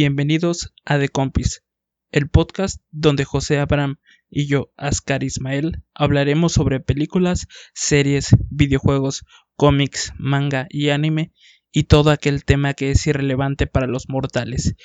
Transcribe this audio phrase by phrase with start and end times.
[0.00, 1.64] Bienvenidos a The Compis,
[2.12, 3.96] el podcast donde José Abraham
[4.30, 9.24] y yo, Ascar Ismael, hablaremos sobre películas, series, videojuegos,
[9.56, 11.32] cómics, manga y anime
[11.72, 14.76] y todo aquel tema que es irrelevante para los mortales,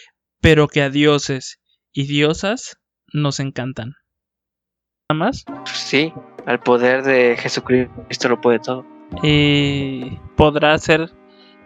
[0.41, 1.61] pero que a dioses
[1.91, 2.79] y diosas
[3.13, 3.93] nos encantan.
[5.11, 5.45] ¿Nada más?
[5.71, 6.11] Sí,
[6.47, 8.83] al poder de Jesucristo lo puede todo.
[9.21, 11.11] Y podrá ser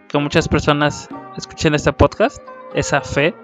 [0.06, 2.42] que muchas personas escuchen este podcast,
[2.74, 3.34] esa fe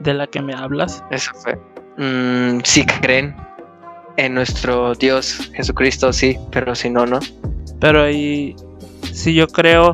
[0.00, 1.04] de la que me hablas.
[1.10, 1.58] Esa fe.
[1.98, 3.36] Mm, si creen
[4.16, 7.18] en nuestro Dios Jesucristo, sí, pero si no, no.
[7.80, 8.54] Pero y
[9.12, 9.92] si yo creo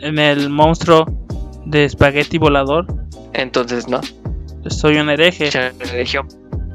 [0.00, 1.06] en el monstruo
[1.66, 2.86] de espagueti volador,
[3.32, 4.00] Entonces no.
[4.68, 5.48] soy un hereje.
[5.48, 6.28] Che religión,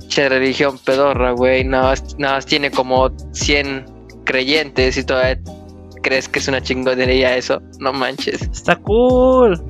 [0.08, 1.64] che religión pedorra, güey.
[1.64, 3.86] Nada más, nada más tiene como 100
[4.26, 5.40] creyentes y todavía
[6.02, 7.62] crees que es una chingonería eso.
[7.80, 8.42] No manches.
[8.42, 9.62] Está cool.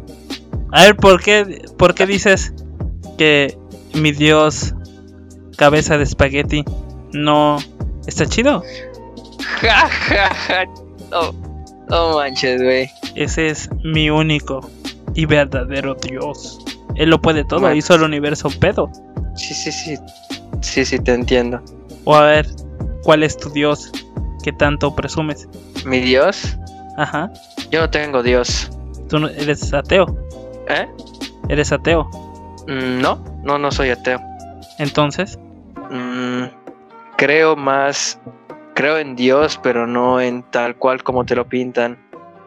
[0.71, 2.53] A ver, ¿por qué, ¿por qué dices
[3.17, 3.57] que
[3.93, 4.73] mi dios
[5.57, 6.63] cabeza de espagueti
[7.11, 7.57] no
[8.07, 8.63] está chido?
[9.61, 10.65] Ja, ja, ja.
[11.11, 11.31] No,
[11.89, 12.89] no manches, güey.
[13.15, 14.69] Ese es mi único
[15.15, 16.59] y verdadero dios.
[16.95, 18.91] Él lo puede todo, hizo el universo pedo.
[19.35, 19.97] Sí, sí, sí.
[20.61, 21.61] Sí, sí, te entiendo.
[22.03, 22.47] O a ver,
[23.03, 23.91] ¿cuál es tu dios
[24.43, 25.47] que tanto presumes?
[25.85, 26.57] Mi Dios,
[26.97, 27.31] Ajá,
[27.71, 28.69] yo no tengo Dios.
[29.07, 30.05] tú no- eres ateo,
[30.69, 30.87] ¿Eh?
[31.49, 32.09] eres ateo.
[32.67, 34.19] Mm, No, no, no soy ateo.
[34.77, 35.37] Entonces,
[35.91, 36.43] Mm,
[37.17, 38.19] creo más,
[38.75, 41.97] creo en Dios, pero no en tal cual como te lo pintan.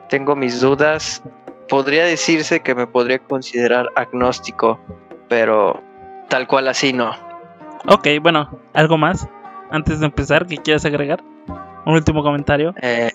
[0.08, 1.22] Tengo mis dudas.
[1.68, 4.78] Podría decirse que me podría considerar agnóstico,
[5.28, 5.80] pero
[6.28, 7.10] tal cual así no.
[7.88, 9.26] ok, bueno, ¿algo más?
[9.72, 11.20] Antes de empezar, ¿qué quieres agregar?
[11.84, 12.74] Un último comentario.
[12.80, 13.10] Eh,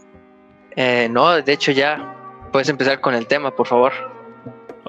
[0.75, 2.16] eh, no, de hecho ya
[2.52, 3.94] puedes empezar con el tema, por favor.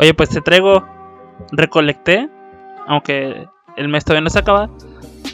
[0.00, 0.86] Oye, pues te traigo,
[1.50, 2.30] recolecté,
[2.86, 4.70] aunque el mes todavía no se acaba,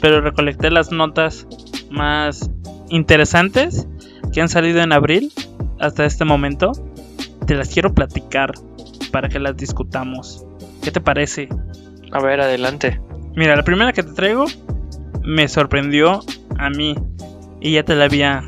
[0.01, 1.47] pero recolecté las notas
[1.91, 2.49] más
[2.89, 3.87] interesantes
[4.33, 5.31] que han salido en abril
[5.79, 6.71] hasta este momento.
[7.45, 8.53] Te las quiero platicar
[9.11, 10.43] para que las discutamos.
[10.81, 11.47] ¿Qué te parece?
[12.11, 12.99] A ver, adelante.
[13.35, 14.45] Mira, la primera que te traigo
[15.23, 16.21] me sorprendió
[16.57, 16.95] a mí
[17.61, 18.43] y ya te la había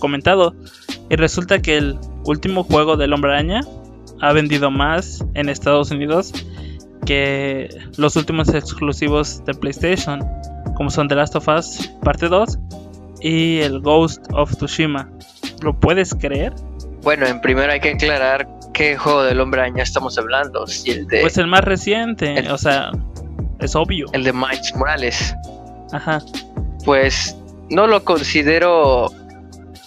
[0.00, 0.56] comentado.
[1.08, 3.60] Y resulta que el último juego del Hombre Araña
[4.22, 6.32] ha vendido más en Estados Unidos
[7.04, 7.68] que
[7.98, 10.20] los últimos exclusivos de PlayStation,
[10.76, 12.58] como son The Last of Us Parte 2
[13.20, 15.10] y el Ghost of Tsushima.
[15.62, 16.54] ¿Lo puedes creer?
[17.02, 20.66] Bueno, en primero hay que aclarar qué juego del hombre araña estamos hablando.
[20.66, 22.90] Si el de, Pues el más reciente, el- o sea,
[23.58, 24.06] es obvio.
[24.12, 25.34] el de Miles Morales.
[25.92, 26.20] Ajá.
[26.84, 27.36] pues
[27.70, 29.04] no lo considero,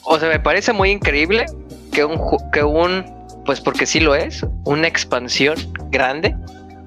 [0.03, 1.45] o sea, me parece muy increíble
[1.91, 2.19] que un,
[2.53, 3.03] que un,
[3.45, 5.55] pues porque sí lo es, una expansión
[5.91, 6.35] grande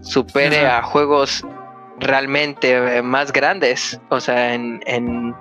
[0.00, 1.44] supere a juegos
[2.00, 5.34] realmente eh, más grandes, o sea, en, en,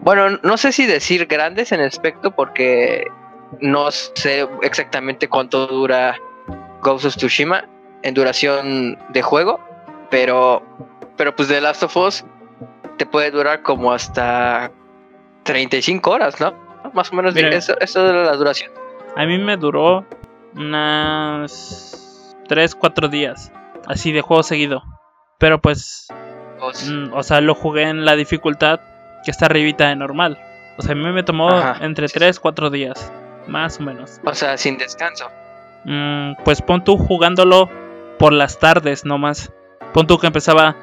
[0.00, 3.06] bueno, no sé si decir grandes en aspecto porque
[3.60, 6.16] no sé exactamente cuánto dura
[6.82, 7.64] Ghost of Tsushima
[8.02, 9.60] en duración de juego,
[10.10, 10.62] pero,
[11.16, 12.24] pero pues The Last of Us
[12.96, 14.70] te puede durar como hasta
[15.44, 16.54] 35 horas, ¿no?
[16.92, 17.48] Más o menos Mira.
[17.50, 18.70] eso, eso es la duración.
[19.16, 20.04] A mí me duró
[20.54, 23.52] unas 3, 4 días,
[23.86, 24.82] así de juego seguido.
[25.38, 26.08] Pero pues,
[26.60, 28.80] Pues, mm, o sea, lo jugué en la dificultad
[29.24, 30.38] que está arribita de normal.
[30.78, 31.84] O sea, a mí me tomó Ajá.
[31.84, 33.12] entre 3, 4 días,
[33.46, 34.20] más o menos.
[34.24, 35.28] O sea, sin descanso.
[35.84, 37.68] Mm, pues pon tú jugándolo
[38.18, 39.52] por las tardes nomás.
[39.92, 40.76] Pon tú que empezaba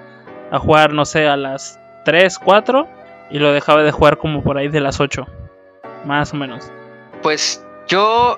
[0.52, 2.88] a jugar, no sé, a las 3, 4
[3.32, 5.26] y lo dejaba de jugar como por ahí de las 8.
[6.06, 6.70] Más o menos.
[7.22, 8.38] Pues yo,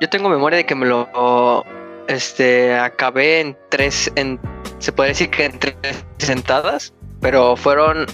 [0.00, 1.64] yo tengo memoria de que me lo
[2.08, 4.40] este, acabé en tres, en,
[4.78, 5.76] se puede decir que en tres
[6.18, 8.06] sentadas, pero fueron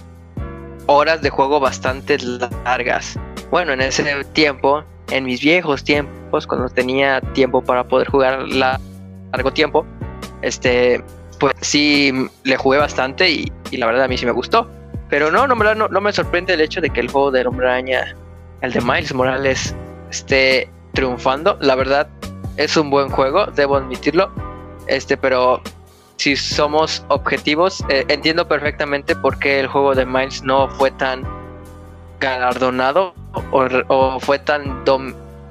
[0.86, 3.18] horas de juego bastante largas.
[3.50, 8.80] Bueno, en ese tiempo, en mis viejos tiempos, cuando tenía tiempo para poder jugar la-
[9.32, 9.86] largo tiempo,
[10.42, 11.02] este,
[11.38, 12.12] pues sí
[12.44, 14.68] le jugué bastante y, y la verdad a mí sí me gustó.
[15.08, 17.68] Pero no, no, no, no me sorprende el hecho de que el juego del Hombre
[17.68, 18.16] Araña,
[18.60, 19.74] el de Miles Morales,
[20.10, 21.56] esté triunfando.
[21.60, 22.08] La verdad
[22.56, 24.32] es un buen juego, debo admitirlo.
[24.88, 25.60] Este, pero
[26.16, 31.22] si somos objetivos, eh, entiendo perfectamente por qué el juego de Miles no fue tan
[32.18, 33.14] galardonado
[33.52, 34.82] o, fue tan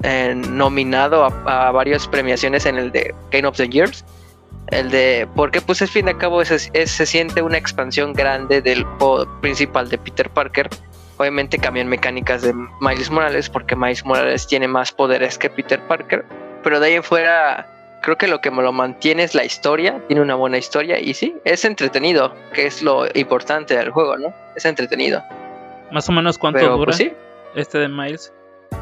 [0.03, 4.03] eh, nominado a, varias premiaciones en el de Game of the Years.
[4.71, 8.62] El de, porque pues al fin y al cabo es- se siente una expansión grande
[8.63, 10.69] del juego principal de Peter Parker.
[11.17, 16.25] Obviamente cambian mecánicas de Miles Morales porque Miles Morales tiene más poderes que Peter Parker.
[16.63, 17.67] Pero de ahí en fuera
[18.06, 21.15] creo que lo que me lo mantiene es la historia, tiene una buena historia y
[21.15, 24.31] sí, es entretenido, que es lo importante del juego, ¿no?
[24.56, 25.23] Es entretenido.
[25.91, 27.12] Más o menos cuánto Pero, dura pues sí,
[27.56, 28.31] este de Miles.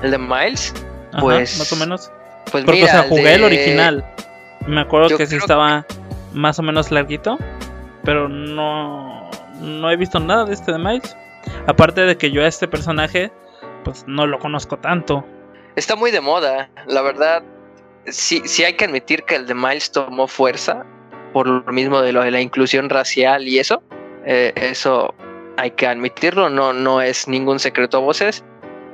[0.01, 0.73] el de Miles,
[1.13, 2.11] Ajá, Pues, más o menos.
[2.51, 4.05] pues Porque mira, o sea, jugué el original.
[4.67, 5.85] Me acuerdo que sí estaba
[6.33, 7.37] más o menos larguito,
[8.03, 9.29] pero no
[9.61, 11.15] no he visto nada de este de Miles.
[11.67, 13.31] Aparte de que yo a este personaje
[13.83, 15.25] pues no lo conozco tanto.
[15.75, 17.43] Está muy de moda, la verdad.
[18.05, 20.85] Sí, sí hay que admitir que el de Miles tomó fuerza
[21.33, 23.81] por lo mismo de lo de la inclusión racial y eso.
[24.25, 25.13] Eh, eso
[25.57, 28.43] hay que admitirlo, no, no es ningún secreto a voces.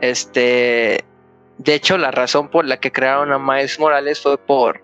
[0.01, 1.03] Este,
[1.57, 4.81] de hecho, la razón por la que crearon a Miles Morales fue por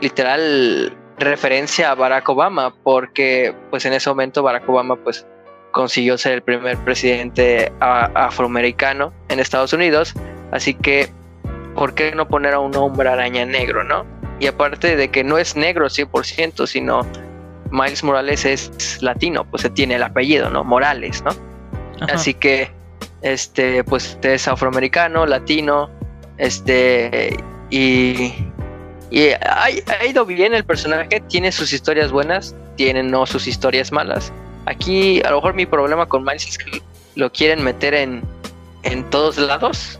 [0.00, 5.26] literal referencia a Barack Obama, porque pues en ese momento Barack Obama pues
[5.72, 10.14] consiguió ser el primer presidente afroamericano en Estados Unidos,
[10.52, 11.10] así que
[11.74, 14.04] ¿por qué no poner a un hombre araña negro, no?
[14.38, 17.06] Y aparte de que no es negro 100%, sino
[17.70, 20.64] Miles Morales es latino, pues se tiene el apellido, ¿no?
[20.64, 21.30] Morales, ¿no?
[22.00, 22.14] Ajá.
[22.14, 22.70] Así que,
[23.22, 25.90] este, pues es afroamericano, latino,
[26.38, 27.36] este,
[27.70, 28.34] y,
[29.10, 33.92] y ha, ha ido bien el personaje, tiene sus historias buenas, tiene no sus historias
[33.92, 34.32] malas.
[34.66, 36.82] Aquí, a lo mejor mi problema con Miles es que
[37.16, 38.22] lo quieren meter en,
[38.84, 39.98] en todos lados.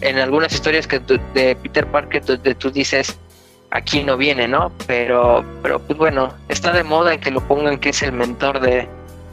[0.00, 3.18] En algunas historias que tú- de Peter Parker donde tú dices,
[3.70, 4.72] aquí no viene, ¿no?
[4.86, 8.60] Pero, pero pues bueno, está de moda en que lo pongan que es el mentor
[8.60, 8.88] de,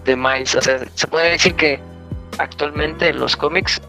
[0.05, 0.55] de Miles.
[0.55, 1.79] O sea, se puede decir que
[2.37, 3.81] actualmente en los cómics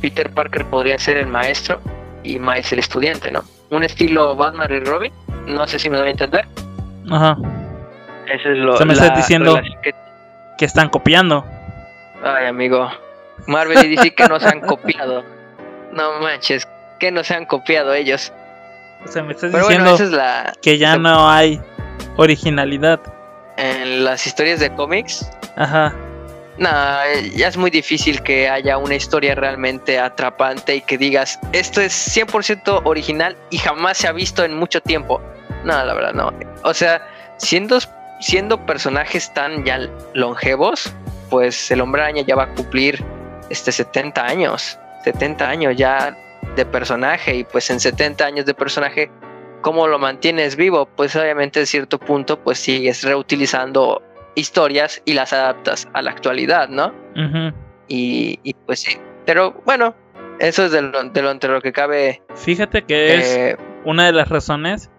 [0.00, 1.80] Peter Parker podría ser el maestro
[2.22, 3.42] y Miles el estudiante, ¿no?
[3.70, 5.12] Un estilo Batman y Robin,
[5.46, 6.46] no sé si me doy a entender.
[7.10, 7.36] Ajá.
[8.32, 9.94] Eso es lo O sea, me la estás diciendo- que-
[10.58, 11.44] Que están copiando.
[12.22, 12.90] Ay, amigo.
[13.46, 15.24] Marvel y DC que no se han copiado.
[15.92, 16.66] No manches,
[16.98, 18.32] que no se han copiado ellos.
[19.04, 20.52] O sea, me estás Pero diciendo bueno, esa es la.
[20.62, 21.60] que ya no hay
[22.16, 23.00] originalidad.
[23.56, 25.94] En las historias de cómics, Ajá.
[26.58, 26.68] no,
[27.34, 31.94] ya es muy difícil que haya una historia realmente atrapante y que digas, esto es
[32.14, 35.22] 100% original y jamás se ha visto en mucho tiempo.
[35.64, 36.32] No, la verdad, no.
[36.64, 37.00] O sea,
[37.38, 37.78] siendo,
[38.20, 40.92] siendo personajes tan ya longevos,
[41.30, 43.02] pues el hombre araña ya va a cumplir
[43.50, 44.78] este 70 años.
[45.04, 46.16] 70 años ya
[46.56, 49.10] de personaje y pues en 70 años de personaje,
[49.60, 50.86] ¿cómo lo mantienes vivo?
[50.86, 54.02] Pues obviamente a cierto punto pues sigues reutilizando
[54.34, 56.92] historias y las adaptas a la actualidad, ¿no?
[57.88, 59.94] Y, y, pues sí, pero bueno,
[60.38, 62.22] eso es de lo, de lo entre lo que cabe.
[62.34, 64.90] Fíjate que es eh, una de las razones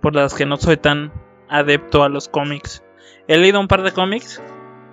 [0.00, 1.10] por las que no soy tan
[1.48, 2.82] adepto a los cómics.
[3.28, 4.42] He leído un par de cómics,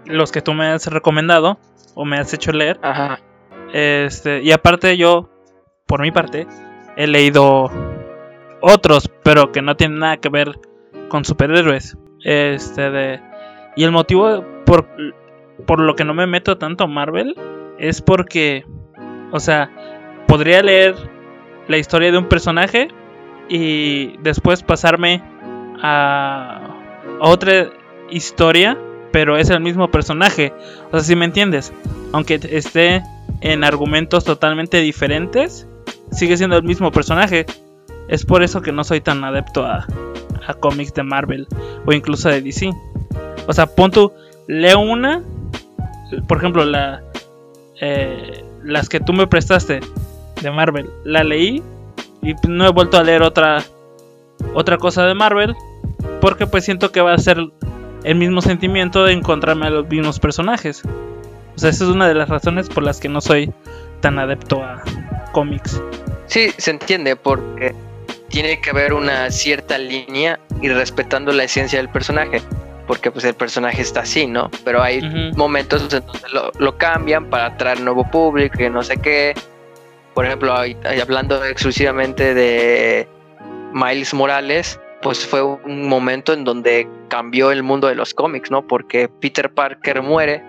[0.06, 1.59] los que tú me has recomendado
[1.95, 2.80] o me has hecho leer.
[2.81, 3.19] ajá,
[3.74, 5.30] Este, y aparte yo,
[5.86, 6.48] por mi parte,
[6.95, 7.69] he leído
[8.62, 10.59] otros, pero que no tienen nada que ver
[11.09, 11.98] con superhéroes.
[12.24, 13.19] Este de
[13.75, 14.88] y el motivo por
[15.65, 17.36] por lo que no me meto tanto a Marvel
[17.80, 18.63] es porque
[19.31, 19.69] o sea,
[20.27, 20.95] podría leer
[21.68, 22.89] la historia de un personaje
[23.50, 25.24] y después pasarme
[25.81, 26.62] a,
[27.19, 27.69] otra
[28.10, 28.78] historia,
[29.12, 30.54] pero es el mismo personaje.
[30.88, 31.74] O sea, si me entiendes,
[32.12, 33.04] aunque esté
[33.42, 35.68] en argumentos totalmente diferentes,
[36.12, 37.45] sigue siendo el mismo personaje.
[38.07, 39.86] Es por eso que no soy tan adepto a,
[40.45, 41.48] a cómics de Marvel
[41.86, 42.72] o incluso de DC.
[43.48, 43.91] O sea, pon
[44.48, 45.24] leo una,
[46.27, 47.01] por ejemplo, la,
[47.79, 49.79] eh, las que tú me prestaste
[50.41, 51.63] de Marvel, la leí
[52.22, 53.63] y no he vuelto a leer otra,
[54.53, 55.55] otra cosa de Marvel
[56.20, 57.38] porque pues siento que va a ser
[58.03, 60.84] el mismo sentimiento de encontrarme a los mismos personajes.
[61.55, 63.51] O sea, esa es una de las razones por las que no soy
[64.00, 64.81] tan adepto a
[65.31, 65.81] cómics.
[66.25, 67.75] sí, se entiende porque
[68.29, 72.41] tiene que haber una cierta línea y respetando la esencia del personaje,
[72.88, 74.50] porque pues el personaje está así, ¿no?
[74.63, 75.01] Pero hay
[75.36, 79.34] momentos en donde lo, lo cambian para atraer nuevo público y no sé qué.
[80.13, 83.08] Por ejemplo, ahí hablando exclusivamente de
[83.74, 88.65] Miles Morales, pues fue un momento en donde cambió el mundo de los cómics, ¿no?
[88.67, 90.43] Porque Peter Parker muere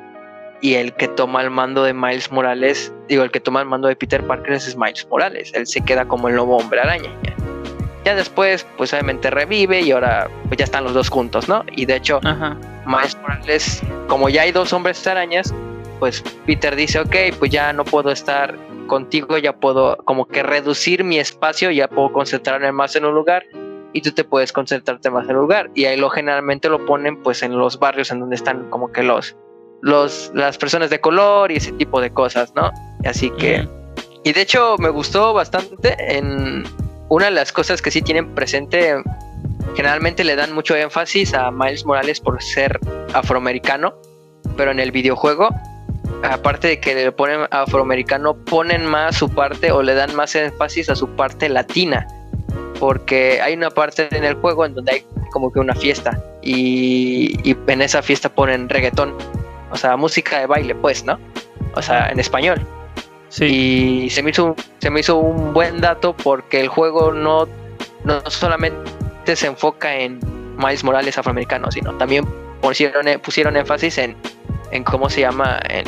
[0.61, 3.89] y el que toma el mando de Miles Morales, digo, el que toma el mando
[3.89, 7.11] de Peter Parker es Miles Morales, él se queda como el nuevo hombre araña.
[8.05, 11.65] Ya después, pues obviamente revive y ahora pues ya están los dos juntos, ¿no?
[11.73, 12.57] Y de hecho, Ajá.
[12.87, 15.55] Miles Morales, como ya hay dos hombres arañas,
[15.99, 18.57] pues Peter dice, ok, pues ya no puedo estar
[18.87, 23.45] contigo, ya puedo como que reducir mi espacio, ya puedo concentrarme más en un lugar
[23.93, 25.71] y tú te puedes concentrarte más en un lugar.
[25.75, 29.03] Y ahí lo generalmente lo ponen pues en los barrios en donde están como que
[29.03, 29.37] los,
[29.81, 32.71] los las personas de color y ese tipo de cosas, ¿no?
[33.05, 33.69] Así que...
[34.25, 36.65] Y de hecho me gustó bastante en
[37.09, 39.03] una de las cosas que sí tienen presente
[39.75, 42.79] generalmente le dan mucho énfasis a Miles Morales por ser
[43.15, 43.95] afroamericano,
[44.57, 45.49] pero en el videojuego,
[46.23, 50.91] aparte de que le ponen afroamericano, ponen más su parte o le dan más énfasis
[50.91, 52.07] a su parte latina,
[52.83, 57.39] porque hay una parte en el juego en donde hay como que una fiesta y,
[57.49, 59.17] y en esa fiesta ponen reggaetón,
[59.71, 61.17] o sea, música de baile, pues, ¿no?
[61.77, 62.61] O sea, en español.
[63.39, 67.47] Y se me, hizo, se me hizo un buen dato porque el juego no,
[68.03, 70.19] no solamente se enfoca en
[70.57, 72.25] Miles Morales afroamericano, sino también
[72.61, 74.17] pusieron, pusieron énfasis en,
[74.73, 75.85] en cómo se llama, en,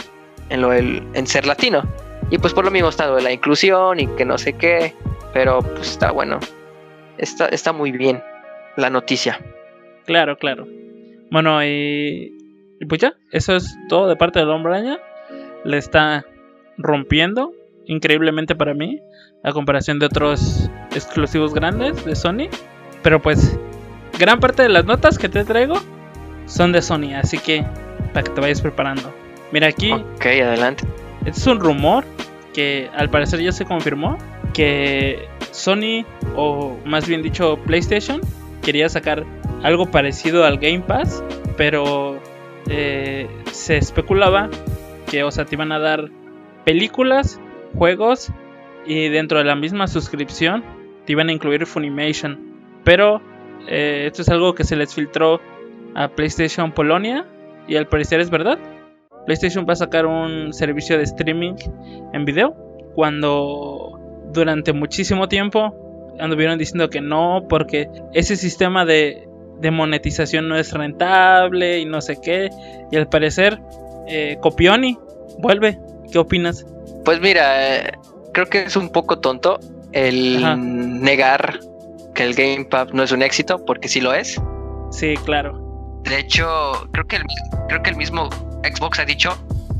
[0.48, 1.82] en, lo en ser latino.
[2.30, 4.94] Y pues por lo mismo está de la inclusión y que no sé qué,
[5.32, 6.38] pero pues está bueno.
[7.18, 8.23] Está, está muy bien
[8.76, 9.40] la noticia.
[10.06, 10.66] Claro, claro.
[11.30, 12.33] Bueno, y,
[12.80, 14.99] y pues ya, eso es todo de parte del hombre araña.
[15.64, 16.25] Le está
[16.76, 17.52] rompiendo
[17.87, 19.00] increíblemente para mí
[19.42, 22.49] a comparación de otros exclusivos grandes de Sony.
[23.02, 23.59] Pero pues
[24.18, 25.75] gran parte de las notas que te traigo
[26.47, 27.64] son de Sony, así que
[28.12, 29.12] para que te vayas preparando.
[29.52, 29.92] Mira aquí.
[29.92, 30.85] Ok, adelante.
[31.25, 32.04] Este es un rumor
[32.52, 34.16] que al parecer ya se confirmó
[34.52, 36.04] que Sony
[36.37, 38.20] o más bien dicho PlayStation
[38.61, 39.25] quería sacar
[39.62, 41.23] algo parecido al Game Pass,
[41.56, 42.18] pero
[42.68, 44.50] eh, se especulaba
[45.11, 46.11] que, o sea, te iban a dar
[46.64, 47.40] películas,
[47.76, 48.32] juegos
[48.84, 50.64] y dentro de la misma suscripción
[51.06, 52.38] te iban a incluir Funimation.
[52.82, 53.23] Pero
[53.68, 55.40] eh, esto es algo que se les filtró
[55.94, 57.26] a PlayStation Polonia
[57.68, 58.58] y al parecer es verdad.
[59.26, 61.54] PlayStation va a sacar un servicio de streaming
[62.12, 62.54] en video
[62.94, 64.03] cuando
[64.35, 65.75] durante muchísimo tiempo
[66.21, 69.26] anduvieron diciendo que no porque ese sistema de,
[69.61, 72.50] de monetización no es rentable y no sé qué
[72.93, 73.59] y al parecer
[74.07, 74.99] eh, Copioni
[75.38, 75.79] vuelve
[76.14, 76.64] ¿Qué opinas?
[77.05, 77.93] Pues mira, eh,
[78.33, 79.59] creo que es un poco tonto
[79.93, 80.41] el
[81.03, 81.59] negar
[82.14, 84.41] que el Game Pass no es un éxito, porque sí lo es.
[84.93, 86.00] Sí, claro.
[86.05, 86.47] De hecho,
[86.93, 87.25] creo que el,
[87.69, 88.31] creo que el mismo
[88.62, 89.37] Xbox ha dicho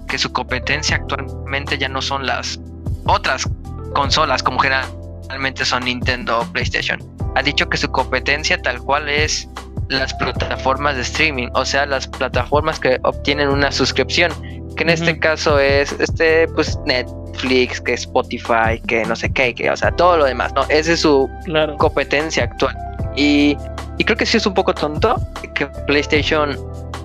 [0.09, 2.61] que su competencia actualmente ya no son las
[3.07, 3.49] otras
[3.95, 6.99] consolas como generalmente son Nintendo o PlayStation.
[7.37, 9.49] Ha dicho que su competencia tal cual es
[9.89, 14.33] las plataformas de streaming, o sea, las plataformas que obtienen una suscripción
[14.77, 19.71] que en este caso es este pues Netflix, que Spotify, que no sé qué, que
[19.71, 20.65] o sea, todo lo demás, ¿no?
[20.69, 21.31] Esa es su
[21.79, 22.77] competencia actual.
[23.17, 23.57] Y,
[24.05, 25.21] creo que sí es un poco tonto
[25.55, 26.57] que PlayStation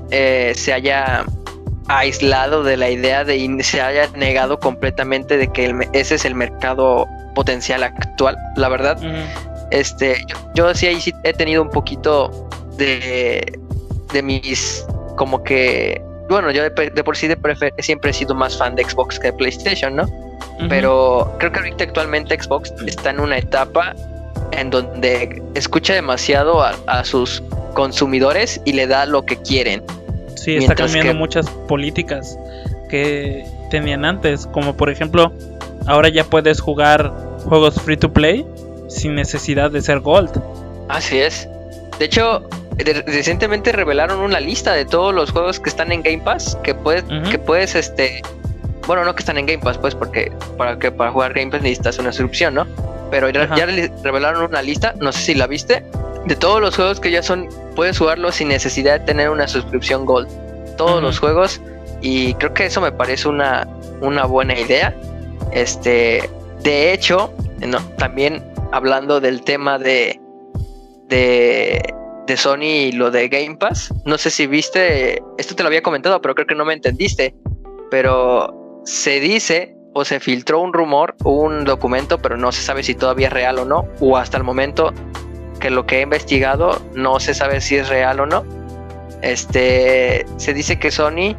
[0.09, 1.23] eh, se haya
[1.89, 6.35] aislado de la idea de y se haya negado completamente de que ese es el
[6.35, 8.37] mercado potencial actual.
[8.55, 8.97] La verdad,
[9.71, 10.23] este,
[10.55, 13.59] yo, sí ahí sí he tenido un poquito de,
[14.13, 14.85] de mis
[15.17, 19.19] como que bueno, yo de, por sí de siempre he sido más fan de Xbox
[19.19, 20.05] que de PlayStation, ¿no?
[20.67, 23.95] Pero creo que ahorita actualmente Xbox está en una etapa
[24.51, 27.41] en donde escucha demasiado a, sus
[27.73, 29.81] consumidores y le da lo que quieren.
[30.39, 32.37] Sí, está cambiando muchas políticas
[32.89, 35.33] que tenían antes, como por ejemplo,
[35.85, 37.13] ahora ya puedes jugar
[37.45, 38.45] juegos free to play
[38.87, 40.31] sin necesidad de ser gold.
[40.87, 41.47] Así es.
[41.99, 42.47] De hecho,
[43.05, 47.03] recientemente revelaron una lista de todos los juegos que están en Game Pass que puedes,
[47.29, 48.21] que puedes, este,
[48.87, 51.61] bueno, no que están en Game Pass, pues, porque para que para jugar Game Pass
[51.61, 52.65] necesitas una suscripción, ¿no?
[53.11, 53.45] Pero ya,
[54.03, 55.83] revelaron una lista, no sé si la viste,
[56.25, 60.05] de todos los juegos que ya son, puedes jugarlos sin necesidad de tener una suscripción
[60.05, 60.27] Gold.
[60.75, 61.61] Todos los juegos,
[62.01, 63.65] y creo que eso me parece una,
[64.01, 64.93] una buena idea.
[65.53, 66.29] Este,
[66.61, 67.33] de hecho,
[67.65, 68.43] no, también
[68.73, 70.19] hablando del tema de,
[71.07, 71.81] de
[72.27, 73.93] de Sony y lo de Game Pass.
[74.03, 77.33] No sé si viste, esto te lo había comentado, pero creo que no me entendiste.
[77.89, 82.93] Pero se dice o se filtró un rumor, un documento, pero no se sabe si
[82.93, 84.93] todavía es real o no, o hasta el momento
[85.59, 88.43] que lo que he investigado no se sabe si es real o no.
[89.21, 91.35] Este, se dice que Sony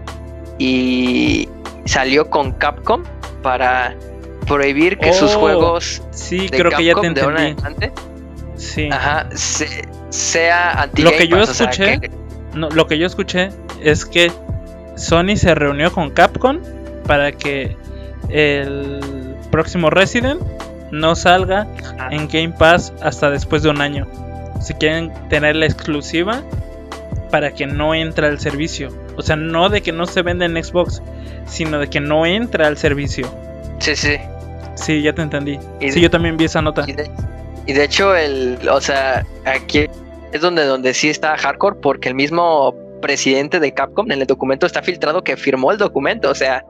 [0.58, 1.48] y
[1.86, 3.02] salió con Capcom
[3.42, 3.96] para
[4.46, 7.92] prohibir que sus oh, juegos sí, creo que ya te de ahora adelante
[8.56, 8.88] sí.
[8.92, 12.00] Ajá, se, sea anti lo que yo escuché
[12.54, 13.50] lo que yo escuché
[13.82, 14.30] es que
[14.96, 16.58] Sony se reunió con Capcom
[17.06, 17.76] para que
[18.28, 19.00] el
[19.50, 20.42] próximo Resident
[20.90, 21.66] no salga
[22.10, 24.06] en Game Pass hasta después de un año.
[24.60, 26.42] Si quieren tener la exclusiva
[27.30, 28.90] para que no entre al servicio.
[29.16, 31.02] O sea, no de que no se venda en Xbox,
[31.46, 33.28] sino de que no entre al servicio.
[33.78, 34.16] Sí, sí.
[34.74, 35.58] Sí, ya te entendí.
[35.80, 36.84] sí, yo también vi esa nota.
[37.66, 39.86] Y de hecho, el, o sea, aquí
[40.32, 44.66] es donde, donde sí está hardcore, porque el mismo presidente de Capcom en el documento
[44.66, 46.64] está filtrado que firmó el documento, o sea,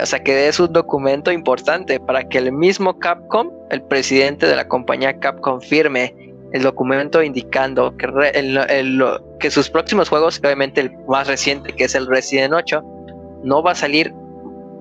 [0.00, 4.56] o sea que es un documento importante para que el mismo Capcom, el presidente de
[4.56, 6.14] la compañía Capcom, firme
[6.52, 8.08] el documento indicando que,
[9.40, 12.82] que sus próximos juegos, obviamente el más reciente que es el Resident 8,
[13.42, 14.14] no va a salir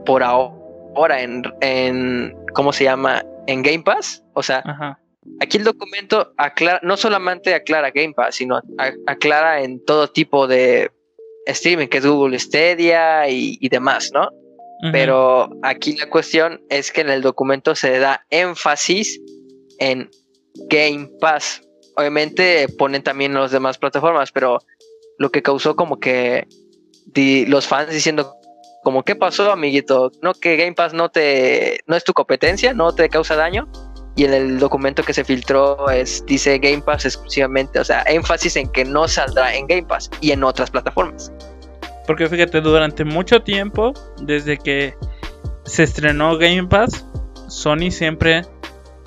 [0.05, 3.23] por ahora en, en ¿cómo se llama?
[3.47, 4.23] En Game Pass.
[4.33, 4.63] O sea,
[5.41, 8.61] aquí el documento aclara, no solamente aclara Game Pass, sino
[9.07, 10.91] aclara en todo tipo de
[11.47, 14.29] streaming, que es Google Stadia y, demás, ¿no?
[14.91, 19.19] Pero aquí la cuestión es que en el documento se da énfasis
[19.79, 20.09] en
[20.69, 21.61] Game Pass.
[21.95, 24.59] Obviamente ponen también las demás plataformas, pero
[25.17, 26.47] lo que causó como que
[27.47, 28.35] los fans diciendo
[28.83, 32.93] como qué pasó amiguito no que Game Pass no te no es tu competencia no
[32.93, 33.69] te causa daño
[34.15, 38.55] y en el documento que se filtró es dice Game Pass exclusivamente o sea énfasis
[38.55, 41.31] en que no saldrá en Game Pass y en otras plataformas
[42.05, 44.95] porque fíjate durante mucho tiempo desde que
[45.65, 47.05] se estrenó Game Pass
[47.47, 48.43] Sony siempre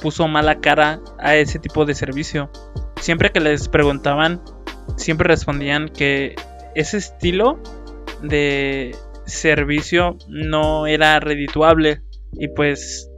[0.00, 2.50] puso mala cara a ese tipo de servicio
[3.00, 4.40] siempre que les preguntaban
[4.96, 6.34] siempre respondían que
[6.74, 7.60] ese estilo
[8.22, 12.02] de servicio no era redituable.
[12.32, 13.10] Y pues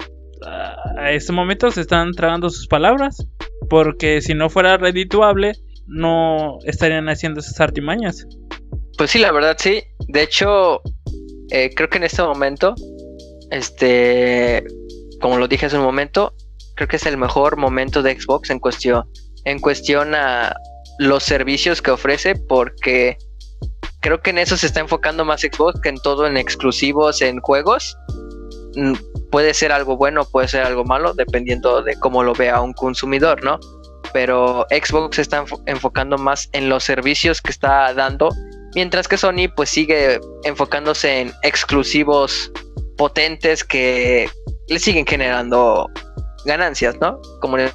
[0.97, 3.27] a este momento se están tragando sus palabras.
[3.69, 5.53] Porque si no fuera redituable,
[5.87, 8.27] no estarían haciendo esas artimañas.
[8.99, 9.83] Pues sí, la verdad sí.
[10.09, 10.83] De hecho,
[11.51, 12.75] eh, creo que en este momento,
[13.53, 14.65] este,
[15.21, 16.35] como lo dije hace un momento,
[16.75, 19.09] creo que es el mejor momento de Xbox en cuestión,
[19.45, 20.55] en cuestión a
[20.99, 23.17] los servicios que ofrece, porque
[24.01, 27.39] creo que en eso se está enfocando más Xbox que en todo en exclusivos en
[27.39, 27.97] juegos.
[28.75, 28.95] Mm,
[29.31, 33.45] puede ser algo bueno, puede ser algo malo, dependiendo de cómo lo vea un consumidor,
[33.45, 33.61] ¿no?
[34.13, 38.31] Pero Xbox se está enfocando más en los servicios que está dando,
[38.79, 42.53] mientras que Sony pues sigue enfocándose en exclusivos
[42.97, 44.31] potentes que
[44.69, 45.91] le siguen generando
[46.45, 47.21] ganancias, ¿no?
[47.41, 47.73] Como en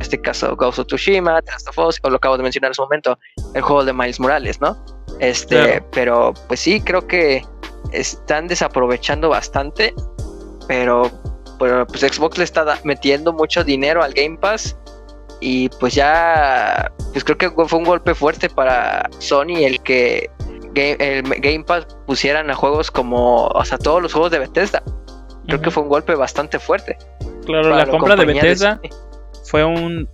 [0.00, 2.80] este caso Ghost of Tsushima, Last of Us, o lo acabo de mencionar en su
[2.80, 3.18] momento,
[3.54, 4.82] el juego de Miles Morales, ¿no?
[5.20, 7.44] Este, pero pues sí, creo que
[7.92, 9.92] están desaprovechando bastante,
[10.66, 11.10] pero,
[11.58, 14.74] pero pues Xbox le está metiendo mucho dinero al Game Pass
[15.40, 20.30] y pues ya, pues creo que fue un golpe fuerte para Sony el que
[20.74, 24.82] el Game Pass pusieran a juegos como, o sea, todos los juegos de Bethesda.
[25.46, 26.96] Creo que fue un golpe bastante fuerte.
[27.44, 28.80] Claro, la, compra de Bethesda
[29.44, 30.08] fue un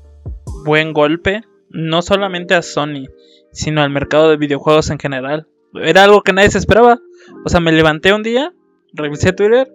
[0.64, 3.06] buen golpe, no solamente a Sony,
[3.52, 5.46] sino al mercado de videojuegos en general.
[5.74, 6.98] Era algo que nadie se esperaba.
[7.44, 8.52] O sea, me levanté un día,
[8.92, 9.72] revisé Twitter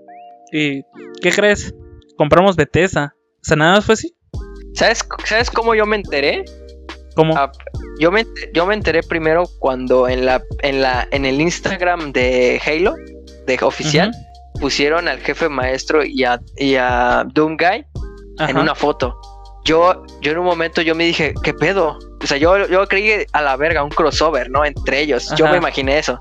[0.51, 0.83] y
[1.21, 1.73] ¿qué crees?
[2.17, 3.15] Compramos Bethesda.
[3.35, 4.14] O sea, nada más fue así.
[4.75, 6.45] ¿Sabes, ¿Sabes cómo yo me enteré?
[7.15, 7.35] ¿Cómo?
[7.37, 7.51] Ah,
[7.99, 12.61] yo, me, yo me enteré primero cuando en la, en la en el Instagram de
[12.65, 12.95] Halo,
[13.47, 14.11] de oficial,
[14.59, 17.85] pusieron al jefe maestro y a, y a Doom Guy
[18.39, 19.17] en una foto.
[19.63, 21.97] Yo, yo en un momento yo me dije, ¿qué pedo?
[22.21, 24.65] O sea, yo, yo creí a la verga un crossover, ¿no?
[24.65, 25.33] Entre ellos.
[25.37, 26.19] Yo me imaginé eso.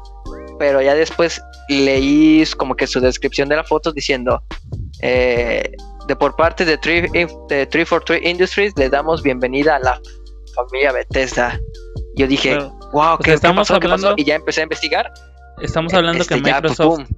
[0.58, 4.42] Pero ya después leí como que su descripción de la foto diciendo,
[5.00, 5.72] eh,
[6.06, 10.00] de por parte de, 343 Industries le damos bienvenida a la
[10.54, 11.58] familia Bethesda.
[12.16, 12.58] Yo dije,
[12.92, 14.14] wow, ¿qué, estamos hablando...
[14.16, 15.12] Y ya empecé a investigar.
[15.60, 17.10] Estamos hablando que este, Microsoft...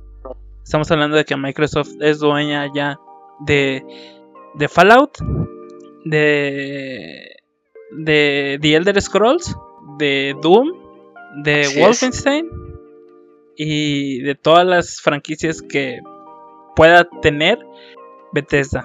[0.65, 2.99] estamos hablando de que Microsoft es dueña ya
[3.41, 3.85] de,
[4.55, 5.19] de Fallout,
[6.05, 7.37] de
[7.91, 9.57] de The Elder Scrolls,
[9.99, 10.73] de Doom,
[11.43, 12.49] de Wolfenstein
[13.57, 16.01] y de todas las franquicias que
[16.75, 17.59] pueda tener
[18.37, 18.85] Bethesda.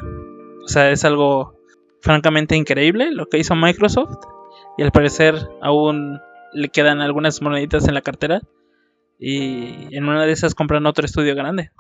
[0.64, 1.60] O sea, es algo
[2.02, 4.16] francamente increíble lo que hizo Microsoft
[4.78, 6.20] y al parecer aún
[6.54, 8.42] le quedan algunas moneditas en la cartera
[9.20, 11.72] y en una de esas compran otro estudio grande.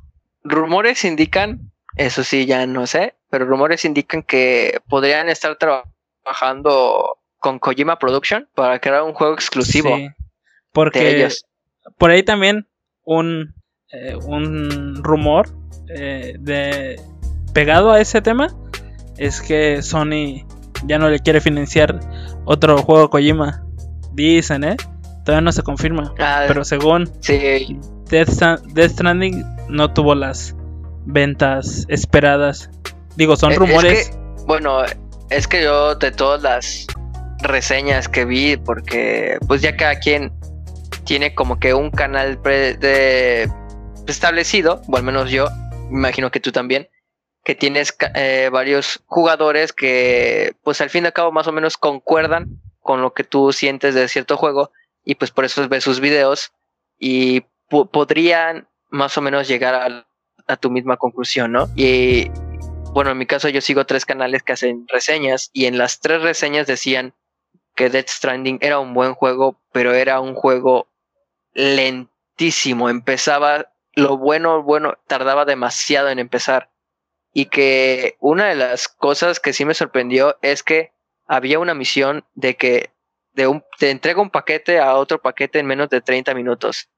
[0.43, 7.57] Rumores indican, eso sí ya no sé, pero rumores indican que podrían estar trabajando con
[7.59, 9.97] Kojima Production para crear un juego exclusivo.
[10.73, 11.45] porque ellos.
[11.97, 12.67] por ahí también
[13.03, 13.55] un,
[13.91, 15.47] eh, un rumor
[15.89, 16.99] eh, de
[17.53, 18.47] pegado a ese tema
[19.17, 20.45] es que Sony
[20.85, 21.99] ya no le quiere financiar
[22.45, 23.63] otro juego Kojima.
[24.13, 24.77] Dicen, ¿eh?
[25.25, 26.13] Todavía no se confirma.
[26.19, 27.09] Ah, pero según
[28.09, 30.55] Death, Stranding no tuvo las
[31.05, 32.69] ventas esperadas.
[33.15, 34.11] Digo, son rumores.
[34.45, 34.83] bueno,
[35.29, 36.87] es que yo de todas las
[37.39, 40.31] reseñas que vi, porque pues ya cada quien
[41.05, 43.49] tiene como que un canal de,
[44.07, 45.47] establecido, o al menos yo,
[45.89, 46.87] me imagino que tú también,
[47.43, 51.77] que tienes eh, varios jugadores que pues al fin y al cabo más o menos
[51.77, 54.71] concuerdan con lo que tú sientes de cierto juego
[55.03, 56.51] y pues por eso ves sus videos
[56.99, 60.07] y podrían más o menos llegar a,
[60.47, 61.69] a, tu misma conclusión, ¿no?
[61.75, 62.29] Y
[62.93, 66.21] bueno, en mi caso yo sigo tres canales que hacen reseñas y en las tres
[66.21, 67.13] reseñas decían
[67.75, 70.87] que Death Stranding era un buen juego, pero era un juego
[71.53, 72.89] lentísimo.
[72.89, 76.69] Empezaba, lo bueno, bueno, tardaba demasiado en empezar.
[77.33, 80.91] Y que una de las cosas que sí me sorprendió es que
[81.25, 82.91] había una misión de que
[83.33, 86.89] de un, te entrega un paquete a otro paquete en menos de 30 minutos.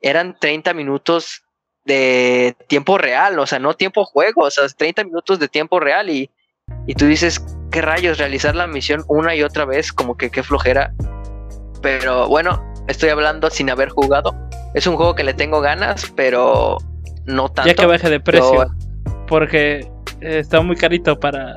[0.00, 1.42] Eran 30 minutos
[1.84, 6.08] de tiempo real, o sea, no tiempo juego, o sea, 30 minutos de tiempo real
[6.08, 6.30] y,
[6.86, 8.18] y tú dices, ¿qué rayos?
[8.18, 10.92] Realizar la misión una y otra vez, como que qué flojera.
[11.82, 14.34] Pero bueno, estoy hablando sin haber jugado.
[14.74, 16.78] Es un juego que le tengo ganas, pero
[17.24, 17.68] no tanto.
[17.68, 18.66] Ya que baje de precio,
[19.30, 19.88] porque
[20.20, 21.56] está muy carito para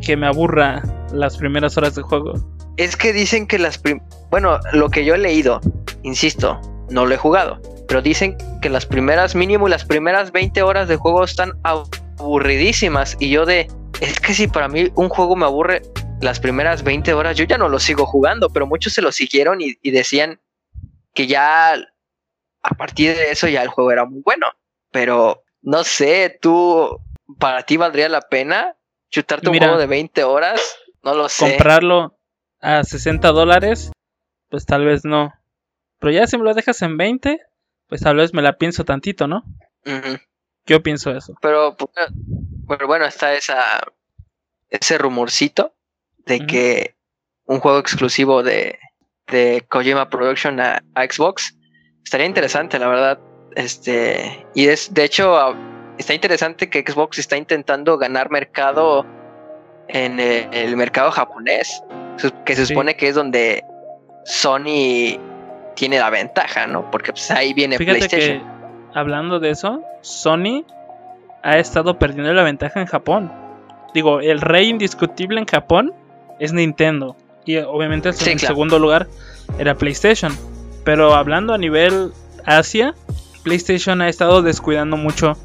[0.00, 2.32] que me aburra las primeras horas de juego.
[2.78, 3.80] Es que dicen que las...
[4.30, 5.60] Bueno, lo que yo he leído,
[6.02, 10.88] insisto, no lo he jugado, pero dicen que las primeras, mínimo las primeras 20 horas
[10.88, 13.68] de juego están aburridísimas y yo de...
[14.00, 15.82] Es que si para mí un juego me aburre
[16.22, 19.60] las primeras 20 horas, yo ya no lo sigo jugando, pero muchos se lo siguieron
[19.60, 20.40] y, y decían
[21.12, 21.74] que ya
[22.62, 24.46] a partir de eso ya el juego era muy bueno.
[24.90, 27.00] Pero no sé, tú,
[27.38, 28.76] para ti valdría la pena
[29.10, 30.60] chutarte un juego de 20 horas,
[31.02, 31.48] no lo sé.
[31.50, 32.18] Comprarlo
[32.60, 33.90] a 60 dólares,
[34.48, 35.32] pues tal vez no.
[35.98, 37.40] Pero ya si me lo dejas en 20,
[37.88, 39.44] pues tal vez me la pienso tantito, ¿no?
[40.66, 41.34] Yo pienso eso.
[41.40, 43.82] Pero, pues, bueno, está esa
[44.70, 45.74] ese rumorcito
[46.26, 46.96] de que
[47.44, 48.78] un juego exclusivo de,
[49.28, 51.56] de Kojima Production a, Xbox
[52.02, 53.20] estaría interesante, la verdad.
[53.54, 55.54] Este, y es, de hecho,
[55.98, 59.06] está interesante que Xbox está intentando ganar mercado
[59.88, 61.82] en el, mercado japonés,
[62.44, 63.62] que se supone que es donde
[64.24, 65.18] Sony
[65.74, 66.90] tiene la ventaja, ¿no?
[66.90, 68.42] Porque pues, ahí viene PlayStation.
[68.94, 70.64] hablando de eso, Sony
[71.42, 73.32] ha estado perdiendo la ventaja en Japón.
[73.92, 75.92] Digo, el rey indiscutible en Japón
[76.40, 77.16] es Nintendo.
[77.44, 79.06] Y obviamente en segundo lugar
[79.58, 80.32] era PlayStation.
[80.84, 82.12] Pero hablando a nivel
[82.44, 82.94] Asia,
[83.44, 85.36] PlayStation ha estado descuidando mucho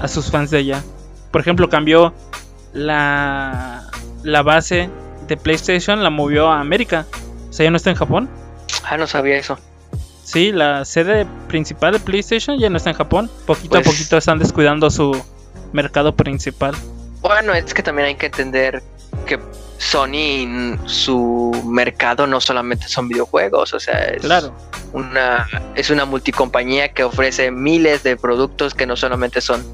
[0.00, 0.84] a sus fans de allá.
[1.32, 2.14] Por ejemplo, cambió
[2.72, 3.90] la,
[4.22, 4.88] la base
[5.26, 7.06] de PlayStation, la movió a América.
[7.48, 8.28] O sea, ya no está en Japón.
[8.84, 9.58] Ah, no sabía eso.
[10.22, 13.30] Sí, la sede principal de PlayStation ya no está en Japón.
[13.46, 15.20] Poquito a pues poquito están descuidando su
[15.72, 16.74] mercado principal.
[17.20, 18.82] Bueno, es que también hay que entender
[19.26, 19.40] que
[19.78, 24.52] Sony, su mercado no solamente son videojuegos, o sea, es, claro.
[24.92, 29.64] una, es una multicompañía que ofrece miles de productos que no solamente son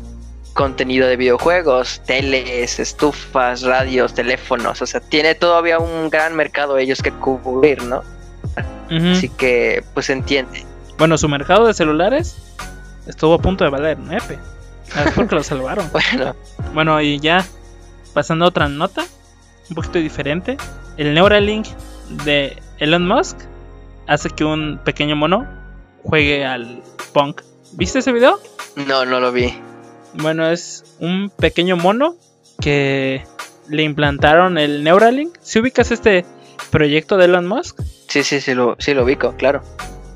[0.52, 7.02] contenido de videojuegos, teles, estufas, radios, teléfonos, o sea, tiene todavía un gran mercado ellos
[7.02, 8.02] que cubrir, ¿no?
[8.90, 10.64] Así que, pues entiende.
[10.98, 12.36] Bueno, su mercado de celulares
[13.06, 14.38] estuvo a punto de valer nepe.
[15.06, 15.90] Es porque lo salvaron.
[15.90, 16.36] bueno.
[16.72, 17.44] Bueno, y ya
[18.12, 19.04] pasando a otra nota,
[19.68, 20.56] un poquito diferente.
[20.96, 21.66] El Neuralink
[22.24, 23.38] de Elon Musk
[24.06, 25.46] hace que un pequeño mono
[26.02, 27.42] juegue al punk.
[27.72, 28.38] ¿Viste ese video?
[28.76, 29.54] No, no lo vi.
[30.14, 32.16] Bueno, es un pequeño mono
[32.60, 33.24] que
[33.68, 35.36] le implantaron el Neuralink.
[35.40, 36.24] ¿Si ubicas este
[36.70, 37.80] proyecto de Elon Musk?
[38.08, 39.62] Sí, sí, sí lo, sí lo ubico, claro.